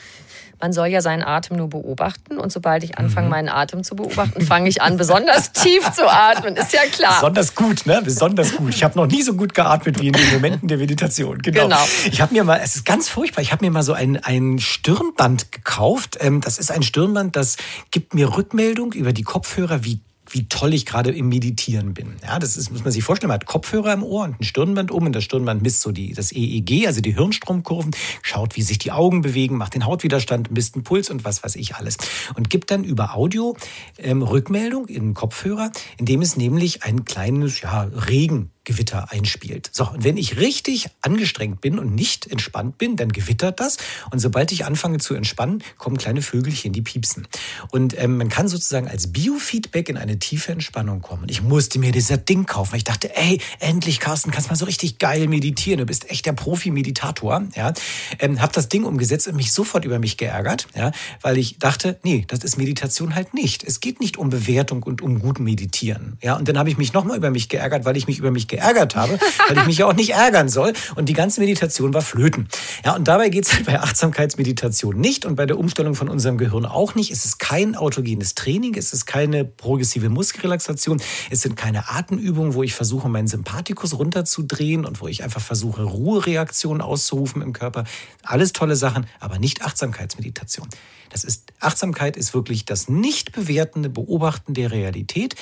[0.60, 2.38] man soll ja seinen Atem nur beobachten.
[2.38, 3.30] Und sobald ich anfange, mhm.
[3.30, 6.56] meinen Atem zu beobachten, fange ich an, besonders tief zu atmen.
[6.56, 7.14] Ist ja klar.
[7.14, 8.00] Besonders gut, ne?
[8.04, 8.74] Besonders gut.
[8.74, 11.38] Ich habe noch nie so gut geatmet wie in den Momenten der Meditation.
[11.38, 11.64] Genau.
[11.64, 11.84] genau.
[12.10, 14.58] Ich habe mir mal, es ist ganz furchtbar, ich habe mir mal so ein, ein
[14.58, 16.18] Stirnband gekauft.
[16.20, 17.56] Ähm, das ist ein Stirnband, das
[17.90, 20.00] gibt mir Rückmeldung über die Kopfhörer, wie
[20.30, 22.16] wie toll ich gerade im Meditieren bin.
[22.22, 24.90] Ja, das ist, muss man sich vorstellen, man hat Kopfhörer im Ohr und ein Stirnband
[24.90, 28.78] um und das Stirnband misst so die, das EEG, also die Hirnstromkurven, schaut, wie sich
[28.78, 31.98] die Augen bewegen, macht den Hautwiderstand, misst den Puls und was weiß ich alles.
[32.34, 33.56] Und gibt dann über Audio
[33.98, 39.70] ähm, Rückmeldung in den Kopfhörer, indem es nämlich ein kleines, ja, Regen Gewitter einspielt.
[39.72, 43.78] So, und wenn ich richtig angestrengt bin und nicht entspannt bin, dann gewittert das.
[44.10, 47.26] Und sobald ich anfange zu entspannen, kommen kleine Vögelchen, die piepsen.
[47.70, 51.24] Und ähm, man kann sozusagen als Biofeedback in eine tiefe Entspannung kommen.
[51.30, 54.66] Ich musste mir dieser Ding kaufen, weil ich dachte, ey, endlich, Carsten, kannst mal so
[54.66, 55.78] richtig geil meditieren.
[55.78, 57.44] Du bist echt der Profi-Meditator.
[57.56, 57.72] Ja,
[58.18, 60.92] ähm, hab das Ding umgesetzt und mich sofort über mich geärgert, ja,
[61.22, 63.64] weil ich dachte, nee, das ist Meditation halt nicht.
[63.64, 66.18] Es geht nicht um Bewertung und um gut Meditieren.
[66.22, 68.46] Ja, und dann habe ich mich nochmal über mich geärgert, weil ich mich über mich
[68.46, 70.72] geärgert geärgert habe, weil ich mich ja auch nicht ärgern soll.
[70.96, 72.48] Und die ganze Meditation war flöten.
[72.84, 76.38] Ja, und dabei geht es halt bei Achtsamkeitsmeditation nicht und bei der Umstellung von unserem
[76.38, 77.10] Gehirn auch nicht.
[77.10, 81.00] Es ist kein autogenes Training, es ist keine progressive Muskelrelaxation,
[81.30, 85.82] es sind keine Atemübungen, wo ich versuche, meinen Sympathikus runterzudrehen und wo ich einfach versuche,
[85.82, 87.84] Ruhereaktionen auszurufen im Körper.
[88.22, 90.68] Alles tolle Sachen, aber nicht Achtsamkeitsmeditation.
[91.10, 95.36] Das ist, Achtsamkeit ist wirklich das nicht bewertende Beobachten der Realität.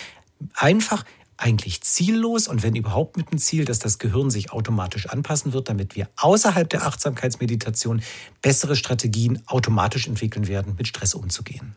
[0.54, 1.04] Einfach
[1.36, 5.68] eigentlich ziellos und wenn überhaupt mit dem Ziel, dass das Gehirn sich automatisch anpassen wird,
[5.68, 8.02] damit wir außerhalb der Achtsamkeitsmeditation
[8.42, 11.74] bessere Strategien automatisch entwickeln werden, mit Stress umzugehen.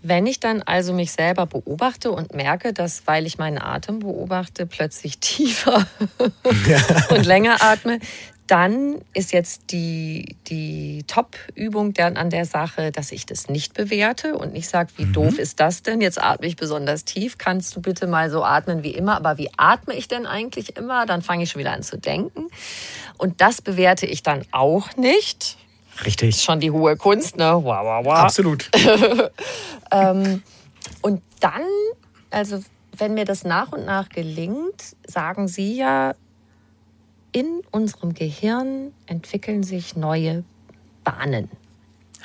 [0.00, 4.66] Wenn ich dann also mich selber beobachte und merke, dass, weil ich meinen Atem beobachte,
[4.66, 5.86] plötzlich tiefer
[7.10, 7.98] und länger atme,
[8.48, 14.36] dann ist jetzt die, die Top-Übung dann an der Sache, dass ich das nicht bewerte
[14.36, 15.12] und nicht sage, wie mhm.
[15.12, 16.00] doof ist das denn?
[16.00, 17.36] Jetzt atme ich besonders tief.
[17.38, 19.16] Kannst du bitte mal so atmen wie immer?
[19.16, 21.04] Aber wie atme ich denn eigentlich immer?
[21.04, 22.48] Dann fange ich schon wieder an zu denken.
[23.18, 25.58] Und das bewerte ich dann auch nicht.
[26.04, 26.40] Richtig.
[26.42, 27.52] Schon die hohe Kunst, ne?
[27.52, 28.14] Wow, wow, wow.
[28.14, 28.70] Absolut.
[29.92, 30.42] ähm,
[31.02, 31.62] und dann,
[32.30, 32.62] also
[32.96, 36.14] wenn mir das nach und nach gelingt, sagen Sie ja,
[37.32, 40.44] in unserem Gehirn entwickeln sich neue
[41.04, 41.48] Bahnen.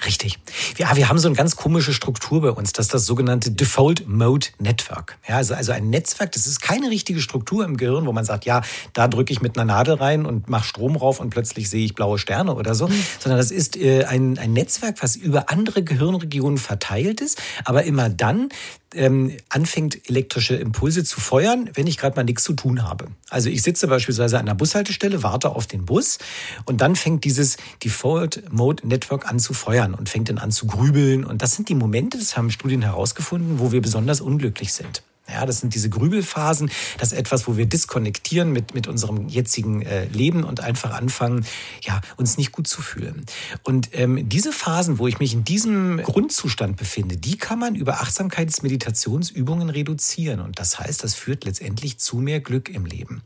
[0.05, 0.39] Richtig.
[0.77, 2.73] Ja, wir haben so eine ganz komische Struktur bei uns.
[2.73, 5.17] Das ist das sogenannte Default Mode Network.
[5.27, 8.45] Ja, also, also ein Netzwerk, das ist keine richtige Struktur im Gehirn, wo man sagt,
[8.45, 11.85] ja, da drücke ich mit einer Nadel rein und mache Strom rauf und plötzlich sehe
[11.85, 12.87] ich blaue Sterne oder so.
[12.87, 13.05] Mhm.
[13.19, 18.09] Sondern das ist äh, ein, ein Netzwerk, was über andere Gehirnregionen verteilt ist, aber immer
[18.09, 18.49] dann,
[18.95, 23.07] ähm, anfängt, elektrische Impulse zu feuern, wenn ich gerade mal nichts zu tun habe.
[23.29, 26.19] Also ich sitze beispielsweise an der Bushaltestelle, warte auf den Bus
[26.65, 30.67] und dann fängt dieses Default Mode Network an zu feuern und fängt dann an zu
[30.67, 31.23] grübeln.
[31.23, 35.03] Und das sind die Momente, das haben Studien herausgefunden, wo wir besonders unglücklich sind.
[35.29, 36.69] Ja, das sind diese Grübelphasen.
[36.97, 41.45] Das ist etwas, wo wir diskonnektieren mit, mit unserem jetzigen äh, Leben und einfach anfangen,
[41.81, 43.25] ja, uns nicht gut zu fühlen.
[43.63, 48.01] Und ähm, diese Phasen, wo ich mich in diesem Grundzustand befinde, die kann man über
[48.01, 50.41] Achtsamkeitsmeditationsübungen reduzieren.
[50.41, 53.23] Und das heißt, das führt letztendlich zu mehr Glück im Leben.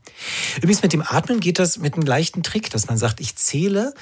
[0.58, 3.92] Übrigens mit dem Atmen geht das mit einem leichten Trick, dass man sagt, ich zähle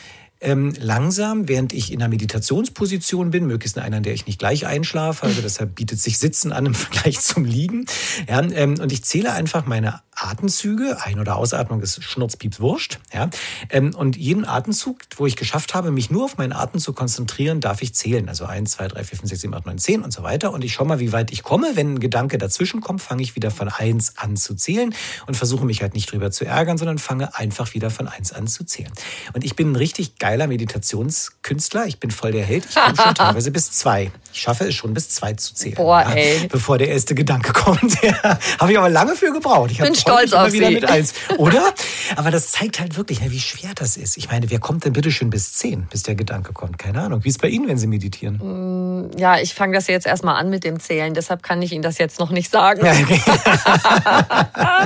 [0.41, 4.39] ähm, langsam, während ich in einer Meditationsposition bin, möglichst in einer, in der ich nicht
[4.39, 5.24] gleich einschlafe.
[5.24, 7.87] Also deshalb bietet sich Sitzen an im Vergleich zum Liegen.
[8.28, 12.99] Ja, ähm, und ich zähle einfach meine Atemzüge, Ein- oder Ausatmung ist Schnurzpieps wurscht.
[13.12, 13.28] Ja,
[13.70, 17.61] ähm, und jeden Atemzug, wo ich geschafft habe, mich nur auf meinen Atem zu konzentrieren,
[17.61, 18.28] darf ich zählen.
[18.28, 20.53] Also eins, zwei, drei, vier, fünf, sechs, sieben, acht, neun, zehn und so weiter.
[20.53, 21.72] Und ich schaue mal, wie weit ich komme.
[21.74, 24.95] Wenn ein Gedanke dazwischen kommt, fange ich wieder von eins an zu zählen
[25.26, 28.47] und versuche mich halt nicht drüber zu ärgern, sondern fange einfach wieder von eins an
[28.47, 28.93] zu zählen.
[29.34, 31.87] Und ich bin richtig geiler Meditationskünstler.
[31.87, 32.66] Ich bin voll der Held.
[32.68, 34.11] Ich komme schon teilweise bis zwei.
[34.33, 35.77] Ich schaffe es schon bis zwei zu zählen.
[35.77, 36.49] Boah, ja, ey.
[36.49, 38.03] Bevor der erste Gedanke kommt.
[38.03, 39.70] Ja, habe ich aber lange für gebraucht.
[39.70, 40.74] Ich bin stolz auf wieder Sie.
[40.74, 41.72] Mit eins, oder?
[42.16, 44.16] Aber das zeigt halt wirklich, wie schwer das ist.
[44.16, 46.77] Ich meine, wer kommt denn bitte schön bis zehn, bis der Gedanke kommt?
[46.77, 47.22] Keine Ahnung.
[47.22, 48.39] Wie ist es bei Ihnen, wenn Sie meditieren?
[48.39, 51.14] Mm, ja, ich fange das jetzt erstmal an mit dem Zählen.
[51.14, 52.85] Deshalb kann ich Ihnen das jetzt noch nicht sagen.
[52.85, 53.20] Ja, okay.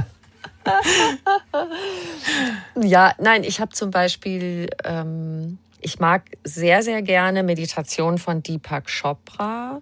[2.80, 8.86] ja, nein, ich habe zum Beispiel, ähm, ich mag sehr, sehr gerne Meditation von Deepak
[8.86, 9.80] Chopra,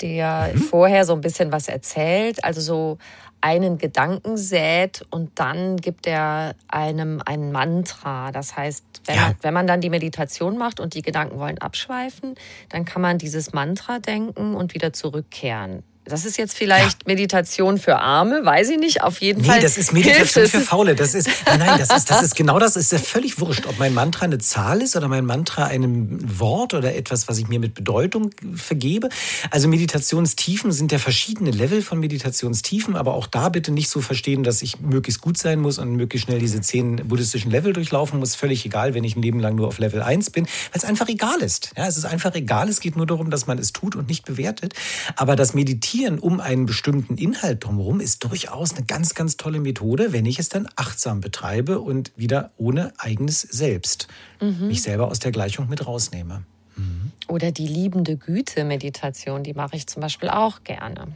[0.00, 0.58] der mhm.
[0.58, 2.98] vorher so ein bisschen was erzählt, also so
[3.40, 8.32] einen Gedanken sät und dann gibt er einem ein Mantra.
[8.32, 9.22] Das heißt, wenn, ja.
[9.22, 12.34] man, wenn man dann die Meditation macht und die Gedanken wollen abschweifen,
[12.68, 17.06] dann kann man dieses Mantra denken und wieder zurückkehren Das ist jetzt vielleicht ja.
[17.06, 19.02] Meditation für Arme, weiß ich nicht.
[19.02, 19.56] Auf jeden nee, Fall.
[19.58, 20.94] Nee, das ist Meditation für Faule.
[20.94, 22.76] Das ist, nein, nein, das ist, das ist genau das.
[22.76, 26.74] Ist ja völlig wurscht, ob mein Mantra eine Zahl ist oder mein Mantra ein Wort
[26.74, 29.08] oder etwas, was ich mir mit Bedeutung vergebe.
[29.50, 34.42] Also Meditationstiefen sind ja verschiedene Level von Meditationstiefen, aber auch da bitte nicht so verstehen,
[34.42, 38.34] dass ich möglichst gut sein muss und möglichst schnell diese zehn buddhistischen Level durchlaufen muss.
[38.34, 41.08] Völlig egal, wenn ich ein Leben lang nur auf Level 1 bin, weil es einfach
[41.08, 41.72] egal ist.
[41.76, 42.68] Ja, es ist einfach egal.
[42.68, 44.74] Es geht nur darum, dass man es tut und nicht bewertet.
[45.16, 49.58] Aber das Meditieren Meditieren um einen bestimmten Inhalt drumherum ist durchaus eine ganz, ganz tolle
[49.58, 54.06] Methode, wenn ich es dann achtsam betreibe und wieder ohne eigenes Selbst
[54.40, 54.68] mhm.
[54.68, 56.44] mich selber aus der Gleichung mit rausnehme.
[56.76, 57.10] Mhm.
[57.26, 61.08] Oder die liebende Güte-Meditation, die mache ich zum Beispiel auch gerne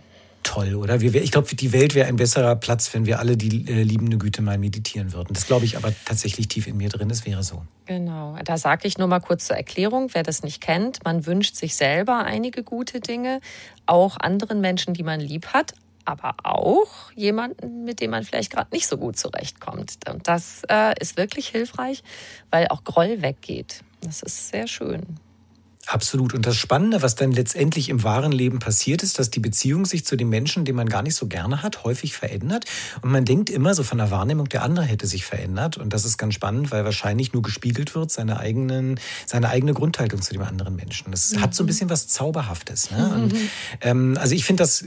[0.42, 1.00] toll, oder?
[1.00, 4.42] Ich glaube, die Welt wäre ein besserer Platz, wenn wir alle die äh, liebende Güte
[4.42, 5.34] mal meditieren würden.
[5.34, 7.62] Das glaube ich aber tatsächlich tief in mir drin, es wäre so.
[7.86, 11.04] Genau, da sage ich nur mal kurz zur Erklärung, wer das nicht kennt.
[11.04, 13.40] Man wünscht sich selber einige gute Dinge,
[13.86, 15.74] auch anderen Menschen, die man lieb hat,
[16.04, 19.96] aber auch jemanden, mit dem man vielleicht gerade nicht so gut zurechtkommt.
[20.08, 22.02] Und das äh, ist wirklich hilfreich,
[22.50, 23.82] weil auch Groll weggeht.
[24.02, 25.18] Das ist sehr schön.
[25.86, 26.32] Absolut.
[26.32, 30.06] Und das Spannende, was dann letztendlich im wahren Leben passiert, ist, dass die Beziehung sich
[30.06, 32.66] zu dem Menschen, den man gar nicht so gerne hat, häufig verändert.
[33.02, 35.78] Und man denkt immer so von der Wahrnehmung, der andere hätte sich verändert.
[35.78, 40.22] Und das ist ganz spannend, weil wahrscheinlich nur gespiegelt wird seine, eigenen, seine eigene Grundhaltung
[40.22, 41.10] zu dem anderen Menschen.
[41.10, 41.40] Das mhm.
[41.40, 42.92] hat so ein bisschen was Zauberhaftes.
[42.92, 43.12] Ne?
[43.14, 43.34] Und,
[43.80, 44.84] ähm, also ich finde das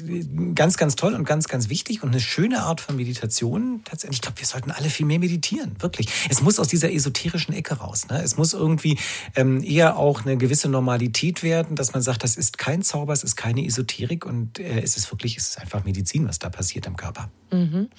[0.56, 3.82] ganz, ganz toll und ganz, ganz wichtig und eine schöne Art von Meditation.
[3.84, 5.76] Tatsächlich, ich glaube, wir sollten alle viel mehr meditieren.
[5.80, 6.08] Wirklich.
[6.30, 8.08] Es muss aus dieser esoterischen Ecke raus.
[8.08, 8.22] Ne?
[8.24, 8.98] Es muss irgendwie
[9.36, 13.12] ähm, eher auch eine gewisse Normalität Normalität werden, dass man sagt, das ist kein Zauber,
[13.12, 16.50] es ist keine Esoterik und äh, es ist wirklich, es ist einfach Medizin, was da
[16.50, 17.30] passiert im Körper.
[17.52, 17.90] Mhm.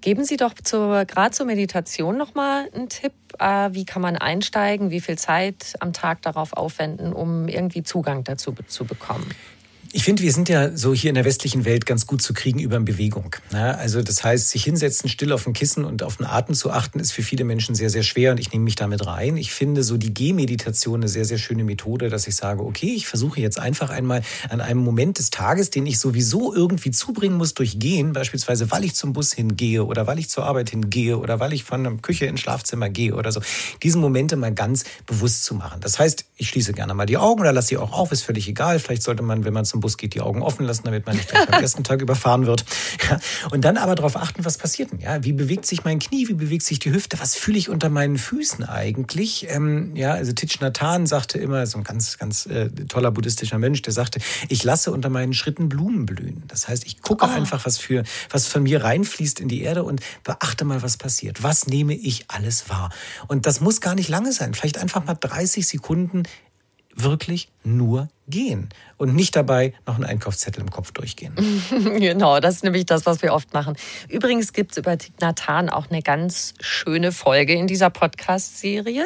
[0.00, 3.12] Geben Sie doch gerade zur Meditation nochmal einen Tipp.
[3.38, 4.90] Äh, wie kann man einsteigen?
[4.90, 9.26] Wie viel Zeit am Tag darauf aufwenden, um irgendwie Zugang dazu zu bekommen?
[9.96, 12.58] Ich finde, wir sind ja so hier in der westlichen Welt ganz gut zu kriegen
[12.58, 13.36] über Bewegung.
[13.52, 16.72] Ja, also das heißt, sich hinsetzen, still auf ein Kissen und auf den Atem zu
[16.72, 19.36] achten, ist für viele Menschen sehr, sehr schwer und ich nehme mich damit rein.
[19.36, 23.06] Ich finde so die Gehmeditation eine sehr, sehr schöne Methode, dass ich sage, okay, ich
[23.06, 27.54] versuche jetzt einfach einmal an einem Moment des Tages, den ich sowieso irgendwie zubringen muss
[27.54, 31.38] durch Gehen, beispielsweise weil ich zum Bus hingehe oder weil ich zur Arbeit hingehe oder
[31.38, 33.40] weil ich von der Küche ins Schlafzimmer gehe oder so,
[33.80, 35.80] diese Momente mal ganz bewusst zu machen.
[35.80, 38.48] Das heißt, ich schließe gerne mal die Augen oder lasse sie auch auf, ist völlig
[38.48, 38.80] egal.
[38.80, 41.30] Vielleicht sollte man, wenn man zum Bus geht, die Augen offen lassen, damit man nicht
[41.34, 42.64] am ersten Tag überfahren wird.
[43.06, 43.20] Ja,
[43.50, 45.00] und dann aber darauf achten, was passiert denn?
[45.00, 46.26] Ja, wie bewegt sich mein Knie?
[46.26, 47.20] Wie bewegt sich die Hüfte?
[47.20, 49.46] Was fühle ich unter meinen Füßen eigentlich?
[49.50, 53.58] Ähm, ja, also Thich Nhat Hanh sagte immer, so ein ganz, ganz äh, toller buddhistischer
[53.58, 56.44] Mensch, der sagte, ich lasse unter meinen Schritten Blumen blühen.
[56.48, 57.28] Das heißt, ich gucke oh.
[57.28, 61.42] einfach, was für, was von mir reinfließt in die Erde und beachte mal, was passiert.
[61.42, 62.88] Was nehme ich alles wahr?
[63.28, 64.54] Und das muss gar nicht lange sein.
[64.54, 66.22] Vielleicht einfach mal 30 Sekunden
[66.94, 71.34] wirklich nur gehen und nicht dabei noch einen Einkaufszettel im Kopf durchgehen.
[71.70, 73.76] genau, das ist nämlich das, was wir oft machen.
[74.08, 79.04] Übrigens gibt es über Nathan auch eine ganz schöne Folge in dieser Podcast-Serie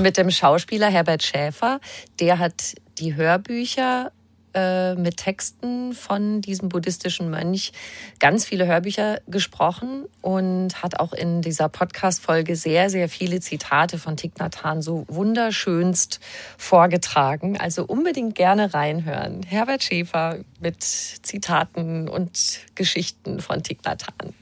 [0.00, 1.80] mit dem Schauspieler Herbert Schäfer.
[2.20, 4.12] Der hat die Hörbücher
[4.58, 7.72] äh, mit Texten von diesem buddhistischen Mönch
[8.18, 14.16] ganz viele Hörbücher gesprochen und hat auch in dieser Podcast-Folge sehr, sehr viele Zitate von
[14.16, 16.18] Thich Nhat Hanh so wunderschönst
[16.56, 17.56] vorgetragen.
[17.56, 19.42] Also unbedingt gerne reinhören.
[19.44, 24.34] Herbert Schäfer mit Zitaten und Geschichten von Thich Nhat Hanh.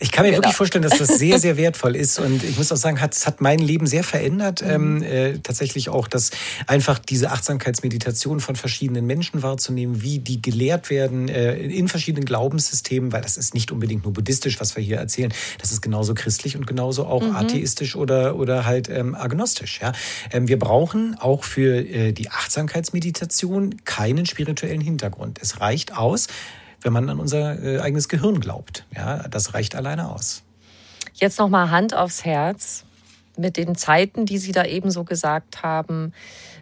[0.00, 0.42] Ich kann mir genau.
[0.42, 2.18] wirklich vorstellen, dass das sehr, sehr wertvoll ist.
[2.18, 4.62] Und ich muss auch sagen, es hat mein Leben sehr verändert.
[4.62, 4.70] Mhm.
[4.70, 6.30] Ähm, äh, tatsächlich auch, dass
[6.66, 13.12] einfach diese Achtsamkeitsmeditation von verschiedenen Menschen wahrzunehmen, wie die gelehrt werden äh, in verschiedenen Glaubenssystemen,
[13.12, 15.32] weil das ist nicht unbedingt nur buddhistisch, was wir hier erzählen.
[15.58, 17.36] Das ist genauso christlich und genauso auch mhm.
[17.36, 19.80] atheistisch oder, oder halt ähm, agnostisch.
[19.80, 19.92] Ja?
[20.32, 25.38] Ähm, wir brauchen auch für äh, die Achtsamkeitsmeditation keinen spirituellen Hintergrund.
[25.40, 26.28] Es reicht aus,
[26.80, 28.84] wenn man an unser äh, eigenes Gehirn glaubt.
[28.94, 30.42] Ja, das reicht alleine aus.
[31.14, 32.84] Jetzt noch mal Hand aufs Herz
[33.36, 36.12] mit den Zeiten, die Sie da eben so gesagt haben.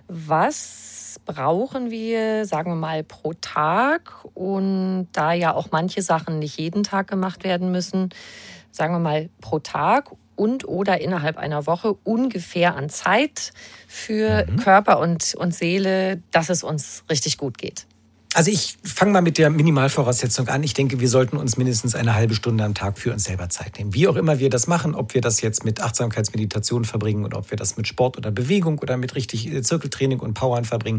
[0.08, 4.24] Was brauchen wir, sagen wir mal, pro Tag?
[4.34, 8.10] Und da ja auch manche Sachen nicht jeden Tag gemacht werden müssen,
[8.70, 13.52] sagen wir mal pro Tag und oder innerhalb einer Woche ungefähr an Zeit
[13.86, 14.56] für mhm.
[14.56, 17.86] Körper und, und Seele, dass es uns richtig gut geht.
[18.34, 20.64] Also ich fange mal mit der Minimalvoraussetzung an.
[20.64, 23.78] Ich denke, wir sollten uns mindestens eine halbe Stunde am Tag für uns selber Zeit
[23.78, 23.94] nehmen.
[23.94, 27.52] Wie auch immer wir das machen, ob wir das jetzt mit Achtsamkeitsmeditation verbringen oder ob
[27.52, 30.98] wir das mit Sport oder Bewegung oder mit richtig äh, Zirkeltraining und Powern verbringen,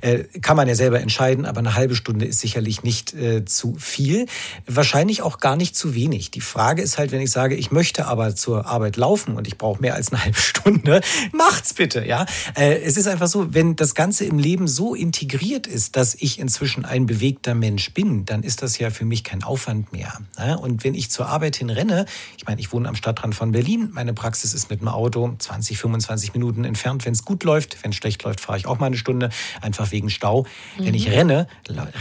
[0.00, 1.44] äh, kann man ja selber entscheiden.
[1.44, 4.26] Aber eine halbe Stunde ist sicherlich nicht äh, zu viel.
[4.66, 6.30] Wahrscheinlich auch gar nicht zu wenig.
[6.30, 9.58] Die Frage ist halt, wenn ich sage, ich möchte aber zur Arbeit laufen und ich
[9.58, 11.00] brauche mehr als eine halbe Stunde,
[11.32, 12.26] macht's bitte, ja.
[12.54, 16.38] Äh, es ist einfach so, wenn das Ganze im Leben so integriert ist, dass ich
[16.38, 20.18] inzwischen schon ein bewegter Mensch bin, dann ist das ja für mich kein Aufwand mehr.
[20.60, 22.04] Und wenn ich zur Arbeit hin renne,
[22.36, 25.78] ich meine, ich wohne am Stadtrand von Berlin, meine Praxis ist mit dem Auto 20,
[25.78, 27.06] 25 Minuten entfernt.
[27.06, 29.30] Wenn es gut läuft, wenn es schlecht läuft, fahre ich auch mal eine Stunde,
[29.62, 30.44] einfach wegen Stau.
[30.78, 30.84] Mhm.
[30.84, 31.14] Wenn ich mhm.
[31.14, 31.48] renne,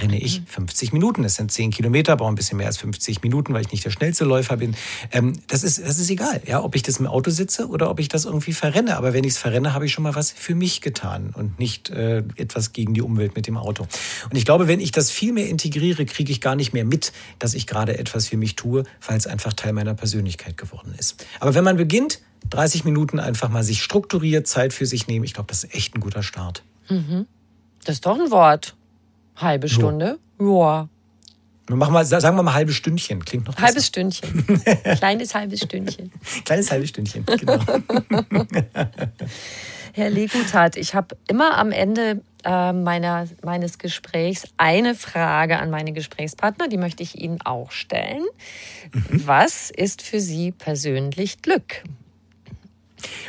[0.02, 1.00] renne ich 50 mhm.
[1.00, 1.24] Minuten.
[1.24, 3.92] Das sind 10 Kilometer, brauche ein bisschen mehr als 50 Minuten, weil ich nicht der
[3.92, 4.76] schnellste Läufer bin.
[5.12, 8.02] Ähm, das, ist, das ist egal, ja, ob ich das im Auto sitze oder ob
[8.02, 8.98] ich das irgendwie verrenne.
[8.98, 11.90] Aber wenn ich es verrenne, habe ich schon mal was für mich getan und nicht
[11.92, 13.88] äh, etwas gegen die Umwelt mit dem Auto.
[14.30, 17.12] Und ich glaube, wenn ich das viel mehr integriere, kriege ich gar nicht mehr mit,
[17.40, 21.26] dass ich gerade etwas für mich tue, weil es einfach Teil meiner Persönlichkeit geworden ist.
[21.40, 25.34] Aber wenn man beginnt, 30 Minuten einfach mal sich strukturiert Zeit für sich nehmen, ich
[25.34, 26.64] glaube, das ist echt ein guter Start.
[26.90, 27.26] Mhm.
[27.84, 28.76] Das ist doch ein Wort.
[29.36, 30.18] Halbe Stunde?
[30.40, 30.88] Ja.
[31.68, 33.26] Mach mal, sagen wir mal halbes Stündchen.
[33.26, 33.68] Klingt noch besser.
[33.68, 34.46] Halbes Stündchen.
[34.98, 36.12] Kleines halbes Stündchen.
[36.46, 37.60] Kleines halbes Stündchen, genau.
[39.94, 45.92] Herr Legutat, ich habe immer am Ende äh, meiner, meines Gesprächs eine Frage an meine
[45.92, 48.24] Gesprächspartner, die möchte ich Ihnen auch stellen.
[48.94, 49.28] Mhm.
[49.28, 51.84] Was ist für Sie persönlich Glück?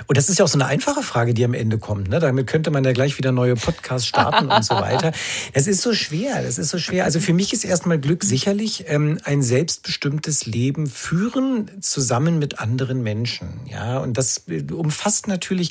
[0.07, 2.09] Und das ist ja auch so eine einfache Frage, die am Ende kommt.
[2.09, 2.19] Ne?
[2.19, 5.13] Damit könnte man ja gleich wieder neue Podcasts starten und so weiter.
[5.55, 7.05] Das ist so schwer, das ist so schwer.
[7.05, 13.03] Also für mich ist erstmal Glück sicherlich ähm, ein selbstbestimmtes Leben führen zusammen mit anderen
[13.03, 13.49] Menschen.
[13.71, 15.71] Ja, und das äh, umfasst natürlich,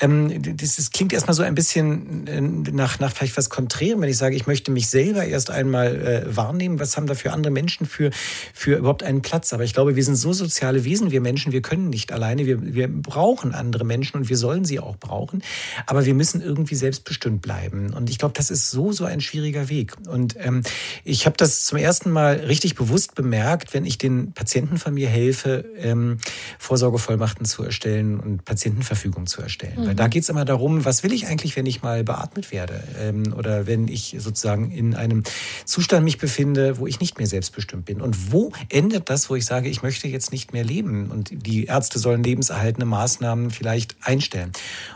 [0.00, 4.08] ähm, das, das klingt erstmal so ein bisschen äh, nach, nach vielleicht was Konträrem, wenn
[4.08, 6.80] ich sage, ich möchte mich selber erst einmal äh, wahrnehmen.
[6.80, 8.10] Was haben da für andere Menschen für,
[8.52, 9.52] für überhaupt einen Platz?
[9.52, 12.74] Aber ich glaube, wir sind so soziale Wesen, wir Menschen, wir können nicht alleine, wir,
[12.74, 15.42] wir brauchen brauchen andere Menschen und wir sollen sie auch brauchen.
[15.86, 17.92] Aber wir müssen irgendwie selbstbestimmt bleiben.
[17.92, 19.94] Und ich glaube, das ist so, so ein schwieriger Weg.
[20.08, 20.62] Und ähm,
[21.04, 25.08] ich habe das zum ersten Mal richtig bewusst bemerkt, wenn ich den Patienten von mir
[25.08, 26.18] helfe, ähm,
[26.58, 29.82] Vorsorgevollmachten zu erstellen und Patientenverfügung zu erstellen.
[29.82, 29.86] Mhm.
[29.88, 32.82] Weil da geht es immer darum, was will ich eigentlich, wenn ich mal beatmet werde
[32.98, 35.22] ähm, oder wenn ich sozusagen in einem
[35.64, 38.00] Zustand mich befinde, wo ich nicht mehr selbstbestimmt bin.
[38.00, 41.66] Und wo endet das, wo ich sage, ich möchte jetzt nicht mehr leben und die
[41.66, 44.52] Ärzte sollen lebenserhaltende Maßnahmen Maßnahmen vielleicht einstellen.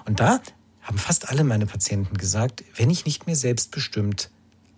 [0.07, 0.41] Und da
[0.83, 4.31] haben fast alle meine Patienten gesagt, wenn ich nicht mehr selbstbestimmt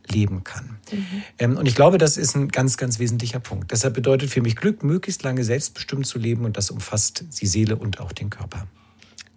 [0.08, 0.78] leben kann.
[0.90, 1.22] Mhm.
[1.38, 3.70] Ähm, und ich glaube, das ist ein ganz, ganz wesentlicher Punkt.
[3.70, 7.76] Deshalb bedeutet für mich Glück, möglichst lange selbstbestimmt zu leben und das umfasst die Seele
[7.76, 8.66] und auch den Körper.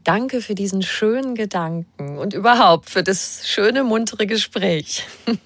[0.04, 5.06] Danke für diesen schönen Gedanken und überhaupt für das schöne, muntere Gespräch.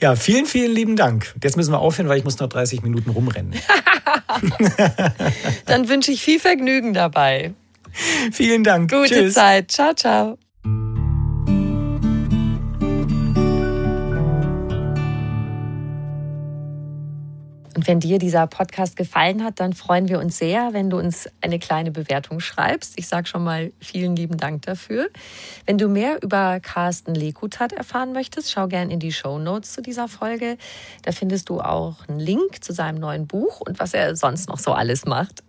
[0.00, 1.34] ja, vielen, vielen lieben Dank.
[1.42, 3.54] Jetzt müssen wir aufhören, weil ich muss noch 30 Minuten rumrennen.
[5.66, 7.52] Dann wünsche ich viel Vergnügen dabei.
[8.32, 8.90] Vielen Dank.
[8.90, 9.34] Gute Tschüss.
[9.34, 9.70] Zeit.
[9.70, 10.38] Ciao, ciao.
[17.80, 21.30] Und wenn dir dieser Podcast gefallen hat, dann freuen wir uns sehr, wenn du uns
[21.40, 22.98] eine kleine Bewertung schreibst.
[22.98, 25.08] Ich sage schon mal vielen lieben Dank dafür.
[25.64, 29.80] Wenn du mehr über Carsten Lekutat erfahren möchtest, schau gern in die Show Notes zu
[29.80, 30.58] dieser Folge.
[31.04, 34.58] Da findest du auch einen Link zu seinem neuen Buch und was er sonst noch
[34.58, 35.42] so alles macht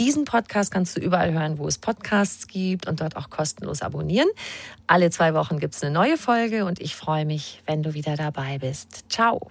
[0.00, 4.28] Diesen Podcast kannst du überall hören, wo es Podcasts gibt und dort auch kostenlos abonnieren.
[4.86, 8.16] Alle zwei Wochen gibt es eine neue Folge und ich freue mich, wenn du wieder
[8.16, 9.04] dabei bist.
[9.10, 9.50] Ciao.